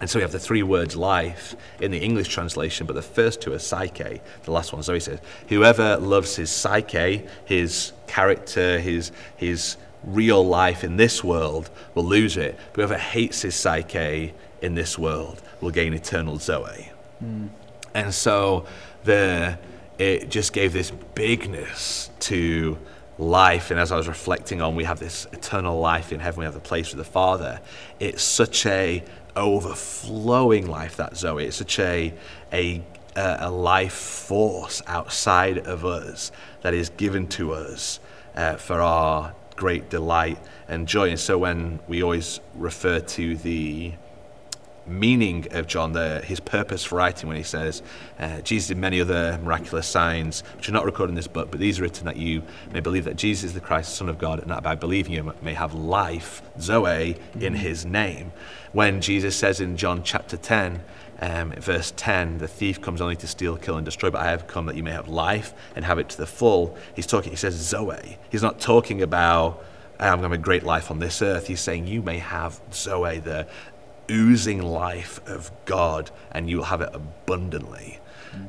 And 0.00 0.10
so 0.10 0.18
we 0.18 0.22
have 0.22 0.32
the 0.32 0.40
three 0.40 0.64
words 0.64 0.96
life 0.96 1.54
in 1.80 1.92
the 1.92 1.98
English 1.98 2.26
translation, 2.26 2.88
but 2.88 2.94
the 2.94 3.02
first 3.02 3.40
two 3.40 3.52
are 3.52 3.60
psyche. 3.60 4.20
The 4.42 4.50
last 4.50 4.72
one, 4.72 4.82
Zoe 4.82 4.98
says, 4.98 5.20
whoever 5.48 5.96
loves 5.98 6.34
his 6.34 6.50
psyche, 6.50 7.24
his 7.44 7.92
character, 8.08 8.80
his, 8.80 9.12
his 9.36 9.76
real 10.02 10.44
life 10.44 10.82
in 10.82 10.96
this 10.96 11.22
world 11.22 11.70
will 11.94 12.04
lose 12.04 12.36
it. 12.36 12.58
But 12.72 12.82
whoever 12.82 12.98
hates 12.98 13.42
his 13.42 13.54
psyche 13.54 14.34
in 14.64 14.74
this 14.74 14.98
world 14.98 15.42
will 15.60 15.70
gain 15.70 15.92
eternal 15.92 16.38
Zoe. 16.38 16.90
And 17.94 18.12
so 18.14 18.66
the 19.04 19.58
it 19.98 20.28
just 20.28 20.52
gave 20.52 20.72
this 20.72 20.90
bigness 21.14 22.10
to 22.18 22.76
life. 23.16 23.70
And 23.70 23.78
as 23.78 23.92
I 23.92 23.96
was 23.96 24.08
reflecting 24.08 24.60
on, 24.60 24.74
we 24.74 24.84
have 24.84 24.98
this 24.98 25.26
eternal 25.32 25.78
life 25.78 26.12
in 26.12 26.18
heaven. 26.18 26.40
We 26.40 26.44
have 26.46 26.54
the 26.54 26.60
place 26.60 26.88
with 26.90 26.98
the 26.98 27.12
Father. 27.12 27.60
It's 28.00 28.22
such 28.22 28.66
a 28.66 29.04
overflowing 29.36 30.66
life 30.66 30.96
that 30.96 31.16
Zoe. 31.16 31.44
It's 31.44 31.56
such 31.56 31.78
a 31.78 32.12
a 32.52 32.82
a 33.16 33.50
life 33.50 33.92
force 33.92 34.82
outside 34.88 35.58
of 35.58 35.84
us 35.84 36.32
that 36.62 36.74
is 36.74 36.88
given 36.88 37.28
to 37.28 37.52
us 37.52 38.00
uh, 38.34 38.56
for 38.56 38.80
our 38.80 39.32
great 39.54 39.88
delight 39.88 40.38
and 40.66 40.88
joy. 40.88 41.10
And 41.10 41.20
so 41.20 41.38
when 41.38 41.78
we 41.86 42.02
always 42.02 42.40
refer 42.56 42.98
to 42.98 43.36
the 43.36 43.92
meaning 44.86 45.46
of 45.52 45.66
John, 45.66 45.92
the, 45.92 46.20
his 46.20 46.40
purpose 46.40 46.84
for 46.84 46.96
writing, 46.96 47.28
when 47.28 47.36
he 47.36 47.42
says, 47.42 47.82
uh, 48.18 48.40
Jesus 48.40 48.68
did 48.68 48.76
many 48.76 49.00
other 49.00 49.38
miraculous 49.42 49.86
signs, 49.86 50.42
which 50.56 50.68
are 50.68 50.72
not 50.72 50.84
recorded 50.84 51.12
in 51.12 51.16
this 51.16 51.26
book, 51.26 51.50
but 51.50 51.60
these 51.60 51.78
are 51.78 51.82
written 51.82 52.06
that 52.06 52.16
you 52.16 52.42
may 52.72 52.80
believe 52.80 53.04
that 53.04 53.16
Jesus 53.16 53.44
is 53.44 53.54
the 53.54 53.60
Christ, 53.60 53.90
the 53.90 53.96
Son 53.96 54.08
of 54.08 54.18
God, 54.18 54.40
and 54.40 54.50
that 54.50 54.62
by 54.62 54.74
believing 54.74 55.12
you 55.12 55.32
may 55.42 55.54
have 55.54 55.74
life, 55.74 56.42
Zoe, 56.60 57.16
in 57.40 57.54
his 57.54 57.84
name. 57.84 58.32
When 58.72 59.00
Jesus 59.00 59.36
says 59.36 59.60
in 59.60 59.76
John 59.76 60.02
chapter 60.02 60.36
10, 60.36 60.82
um, 61.20 61.52
verse 61.52 61.92
10, 61.96 62.38
the 62.38 62.48
thief 62.48 62.80
comes 62.80 63.00
only 63.00 63.16
to 63.16 63.26
steal, 63.26 63.56
kill, 63.56 63.76
and 63.76 63.84
destroy, 63.84 64.10
but 64.10 64.20
I 64.20 64.30
have 64.30 64.46
come 64.46 64.66
that 64.66 64.76
you 64.76 64.82
may 64.82 64.90
have 64.90 65.08
life 65.08 65.54
and 65.76 65.84
have 65.84 65.98
it 65.98 66.08
to 66.10 66.16
the 66.16 66.26
full. 66.26 66.76
He's 66.94 67.06
talking, 67.06 67.30
he 67.30 67.36
says 67.36 67.54
Zoe. 67.54 68.18
He's 68.30 68.42
not 68.42 68.60
talking 68.60 69.02
about, 69.02 69.64
I'm 69.98 70.18
going 70.18 70.22
to 70.22 70.24
have 70.24 70.32
a 70.32 70.38
great 70.38 70.64
life 70.64 70.90
on 70.90 70.98
this 70.98 71.22
earth. 71.22 71.46
He's 71.46 71.60
saying 71.60 71.86
you 71.86 72.02
may 72.02 72.18
have 72.18 72.60
Zoe, 72.72 73.20
the 73.20 73.46
oozing 74.10 74.62
life 74.62 75.20
of 75.28 75.50
God, 75.64 76.10
and 76.32 76.48
you 76.48 76.58
will 76.58 76.64
have 76.64 76.80
it 76.80 76.90
abundantly. 76.92 78.00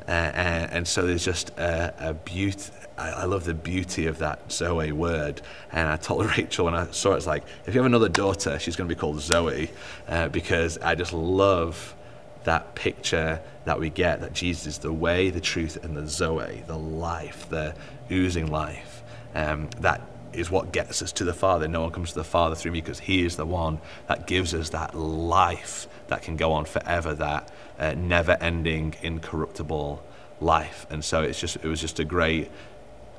Uh, 0.07 0.11
and, 0.11 0.71
and 0.71 0.87
so 0.87 1.05
there's 1.05 1.23
just 1.23 1.51
a, 1.57 1.93
a 2.09 2.13
beauty. 2.13 2.71
I, 2.97 3.09
I 3.09 3.23
love 3.25 3.43
the 3.45 3.53
beauty 3.53 4.07
of 4.07 4.19
that 4.19 4.51
Zoe 4.51 4.91
word. 4.91 5.41
And 5.71 5.87
I 5.87 5.97
told 5.97 6.25
Rachel 6.37 6.65
when 6.65 6.75
I 6.75 6.87
saw 6.91 7.13
it, 7.13 7.17
it's 7.17 7.27
like, 7.27 7.43
if 7.65 7.73
you 7.73 7.79
have 7.79 7.85
another 7.85 8.09
daughter, 8.09 8.57
she's 8.59 8.75
going 8.75 8.89
to 8.89 8.95
be 8.95 8.99
called 8.99 9.21
Zoe, 9.21 9.69
uh, 10.07 10.29
because 10.29 10.77
I 10.79 10.95
just 10.95 11.13
love 11.13 11.95
that 12.43 12.75
picture 12.75 13.41
that 13.65 13.79
we 13.79 13.89
get 13.89 14.21
that 14.21 14.33
Jesus 14.33 14.67
is 14.67 14.77
the 14.77 14.93
way, 14.93 15.31
the 15.31 15.41
truth, 15.41 15.83
and 15.83 15.97
the 15.97 16.07
Zoe, 16.07 16.63
the 16.67 16.77
life, 16.77 17.49
the 17.49 17.75
oozing 18.11 18.47
life. 18.47 19.03
Um, 19.33 19.69
that 19.79 20.01
is 20.35 20.51
what 20.51 20.71
gets 20.71 21.01
us 21.01 21.11
to 21.13 21.23
the 21.23 21.33
Father. 21.33 21.67
No 21.67 21.81
one 21.81 21.91
comes 21.91 22.09
to 22.09 22.15
the 22.15 22.23
Father 22.23 22.55
through 22.55 22.71
me 22.71 22.81
because 22.81 22.99
He 22.99 23.25
is 23.25 23.35
the 23.35 23.45
one 23.45 23.79
that 24.07 24.27
gives 24.27 24.53
us 24.53 24.69
that 24.69 24.93
life 24.95 25.87
that 26.07 26.21
can 26.21 26.35
go 26.35 26.51
on 26.51 26.65
forever, 26.65 27.13
that 27.15 27.51
uh, 27.79 27.93
never-ending, 27.93 28.95
incorruptible 29.01 30.03
life. 30.39 30.85
And 30.89 31.03
so 31.03 31.21
it's 31.21 31.39
just 31.39 31.55
it 31.57 31.65
was 31.65 31.81
just 31.81 31.99
a 31.99 32.05
great 32.05 32.51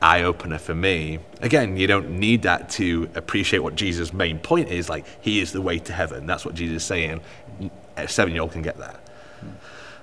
eye 0.00 0.22
opener 0.22 0.58
for 0.58 0.74
me. 0.74 1.18
Again, 1.40 1.76
you 1.76 1.86
don't 1.86 2.18
need 2.18 2.42
that 2.42 2.68
to 2.70 3.08
appreciate 3.14 3.60
what 3.60 3.74
Jesus' 3.74 4.12
main 4.12 4.38
point 4.38 4.68
is. 4.68 4.88
Like 4.88 5.06
He 5.20 5.40
is 5.40 5.52
the 5.52 5.62
way 5.62 5.78
to 5.80 5.92
heaven. 5.92 6.26
That's 6.26 6.44
what 6.44 6.54
Jesus 6.54 6.82
is 6.82 6.84
saying. 6.84 7.20
A 7.96 8.06
seven-year-old 8.06 8.52
can 8.52 8.62
get 8.62 8.76
that. 8.78 9.00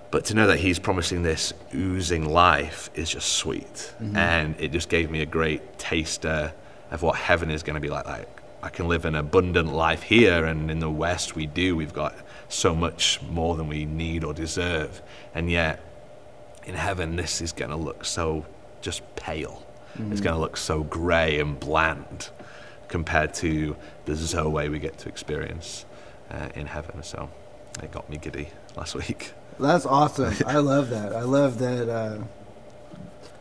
But 0.10 0.26
to 0.26 0.36
know 0.36 0.46
that 0.46 0.60
he's 0.60 0.78
promising 0.78 1.24
this 1.24 1.54
oozing 1.74 2.30
life 2.30 2.92
is 2.94 3.10
just 3.10 3.30
sweet. 3.30 3.94
And 4.16 4.56
it 4.60 4.72
just 4.72 4.88
gave 4.88 5.10
me 5.10 5.22
a 5.22 5.26
great 5.26 5.80
taster 5.80 6.54
of 6.94 7.02
what 7.02 7.18
heaven 7.18 7.52
is 7.52 7.64
going 7.64 7.74
to 7.74 7.82
be 7.82 7.90
like. 7.90 8.06
Like 8.06 8.30
I 8.62 8.70
can 8.70 8.88
live 8.88 9.04
an 9.04 9.16
abundant 9.16 9.74
life 9.74 10.04
here, 10.04 10.46
and 10.46 10.72
in 10.72 10.80
the 10.80 10.90
West 10.90 11.36
we 11.36 11.46
do. 11.46 11.76
We've 11.76 11.94
got 11.94 12.16
so 12.48 12.74
much 12.74 13.22
more 13.24 13.58
than 13.58 13.68
we 13.68 13.84
need 13.84 14.24
or 14.24 14.34
deserve. 14.34 15.02
And 15.36 15.52
yet, 15.52 15.82
in 16.64 16.76
heaven, 16.76 17.18
this 17.18 17.42
is 17.42 17.52
going 17.52 17.72
to 17.72 17.76
look 17.76 18.06
so 18.06 18.46
just 18.80 19.02
pale. 19.18 19.66
It's 20.12 20.22
going 20.22 20.34
to 20.34 20.40
look 20.40 20.58
so 20.58 20.84
grey 20.84 21.40
and 21.40 21.60
bland 21.60 22.30
compared 22.88 23.34
to 23.36 23.76
the 24.06 24.16
Zoe 24.16 24.70
we 24.70 24.80
get 24.80 24.98
to 25.00 25.10
experience 25.10 25.86
uh, 26.32 26.50
in 26.56 26.66
heaven. 26.66 27.04
So 27.04 27.30
it 27.82 27.92
got 27.92 28.10
me 28.10 28.18
giddy 28.18 28.50
last 28.76 28.96
week. 29.08 29.34
That's 29.60 29.86
awesome. 29.86 30.34
I 30.48 30.58
love 30.58 30.90
that. 30.90 31.14
I 31.14 31.22
love 31.22 31.60
that. 31.60 31.90
Uh, 31.90 32.24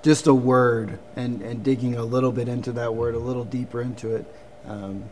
just 0.03 0.27
a 0.27 0.35
word 0.35 0.99
and, 1.17 1.43
and 1.43 1.63
digging 1.63 1.97
a 1.97 2.05
little 2.05 2.33
bit 2.33 2.49
into 2.49 2.73
that 2.73 2.95
word, 2.95 3.15
a 3.15 3.19
little 3.19 3.45
deeper 3.45 3.81
into 3.81 4.15
it, 4.17 4.27
um, 4.67 5.05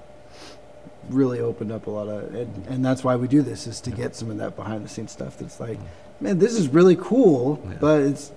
really 1.09 1.41
opened 1.41 1.73
up 1.73 1.87
a 1.87 1.91
lot 1.91 2.09
of, 2.09 2.35
and, 2.35 2.67
and, 2.67 2.85
that's 2.85 3.03
why 3.03 3.17
we 3.17 3.27
do 3.27 3.43
this 3.43 3.67
is 3.67 3.81
to 3.81 3.91
get 3.91 4.15
some 4.15 4.31
of 4.31 4.37
that 4.39 4.55
behind 4.55 4.85
the 4.85 4.89
scenes 4.89 5.11
stuff 5.11 5.39
that's 5.39 5.59
like, 5.59 5.79
mm. 5.79 5.87
man, 6.21 6.39
this 6.39 6.55
is 6.55 6.69
really 6.69 6.97
cool, 6.97 7.61
yeah. 7.65 7.77
but 7.81 8.01
it's, 8.03 8.33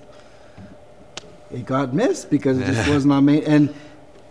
it 1.52 1.66
got 1.66 1.94
missed 1.94 2.30
because 2.30 2.58
it 2.60 2.66
just 2.66 2.90
was 2.90 3.06
not 3.06 3.22
made. 3.22 3.44
And, 3.44 3.74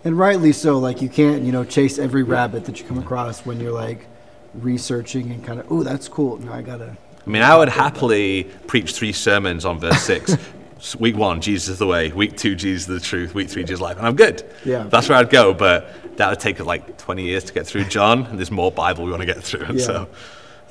and 0.03 0.17
rightly 0.17 0.51
so, 0.51 0.79
like 0.79 1.01
you 1.01 1.07
can't, 1.07 1.43
you 1.43 1.51
know, 1.51 1.63
chase 1.63 1.97
every 1.97 2.23
rabbit 2.23 2.65
that 2.65 2.79
you 2.79 2.85
come 2.85 2.97
across 2.97 3.45
when 3.45 3.59
you're 3.59 3.71
like 3.71 4.07
researching 4.55 5.31
and 5.31 5.43
kind 5.43 5.59
of, 5.59 5.71
oh, 5.71 5.83
that's 5.83 6.09
cool. 6.09 6.37
Now 6.37 6.53
I 6.53 6.61
gotta, 6.61 6.97
I 7.25 7.29
mean, 7.29 7.41
I 7.41 7.55
would 7.55 7.69
happily 7.69 8.43
preach 8.67 8.93
three 8.93 9.13
sermons 9.13 9.63
on 9.63 9.79
verse 9.79 10.01
6 10.01 10.37
Week 10.99 11.15
one, 11.15 11.39
Jesus 11.41 11.69
is 11.69 11.79
the 11.79 11.87
way. 11.87 12.11
Week 12.11 12.35
two, 12.37 12.55
Jesus 12.55 12.81
is 12.83 12.87
the 12.87 12.99
truth. 12.99 13.33
Week 13.33 13.49
three, 13.49 13.63
Jesus 13.63 13.75
is 13.75 13.81
life. 13.81 13.97
And 13.97 14.05
I'm 14.05 14.15
good. 14.15 14.43
Yeah. 14.65 14.83
That's 14.83 15.07
where 15.09 15.17
I'd 15.17 15.29
go. 15.29 15.53
But 15.53 16.17
that 16.17 16.29
would 16.29 16.39
take 16.39 16.59
us 16.59 16.65
like 16.67 16.97
20 16.97 17.23
years 17.23 17.45
to 17.45 17.53
get 17.53 17.65
through 17.65 17.85
John. 17.85 18.25
And 18.25 18.37
there's 18.37 18.51
more 18.51 18.71
Bible 18.71 19.05
we 19.05 19.11
want 19.11 19.21
to 19.21 19.25
get 19.25 19.41
through. 19.43 19.65
And 19.65 19.79
Yeah. 19.79 19.85
so, 19.85 20.07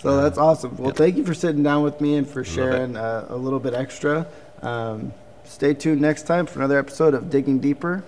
So 0.03 0.20
that's 0.20 0.37
awesome. 0.38 0.77
Well, 0.77 0.88
Yeah. 0.88 0.94
thank 0.94 1.16
you 1.16 1.25
for 1.25 1.33
sitting 1.35 1.62
down 1.62 1.83
with 1.83 2.01
me 2.01 2.16
and 2.16 2.29
for 2.29 2.44
sharing 2.44 2.96
uh, 2.96 3.27
a 3.29 3.37
little 3.37 3.61
bit 3.61 3.72
extra. 3.72 4.27
Um, 4.61 5.12
stay 5.44 5.75
tuned 5.75 6.01
next 6.01 6.27
time 6.27 6.44
for 6.46 6.59
another 6.59 6.79
episode 6.79 7.14
of 7.14 7.31
Digging 7.31 7.59
Deeper. 7.61 8.03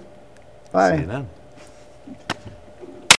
Bye. 0.73 0.97
see 0.97 1.01
you 1.03 1.07
then. 1.07 1.29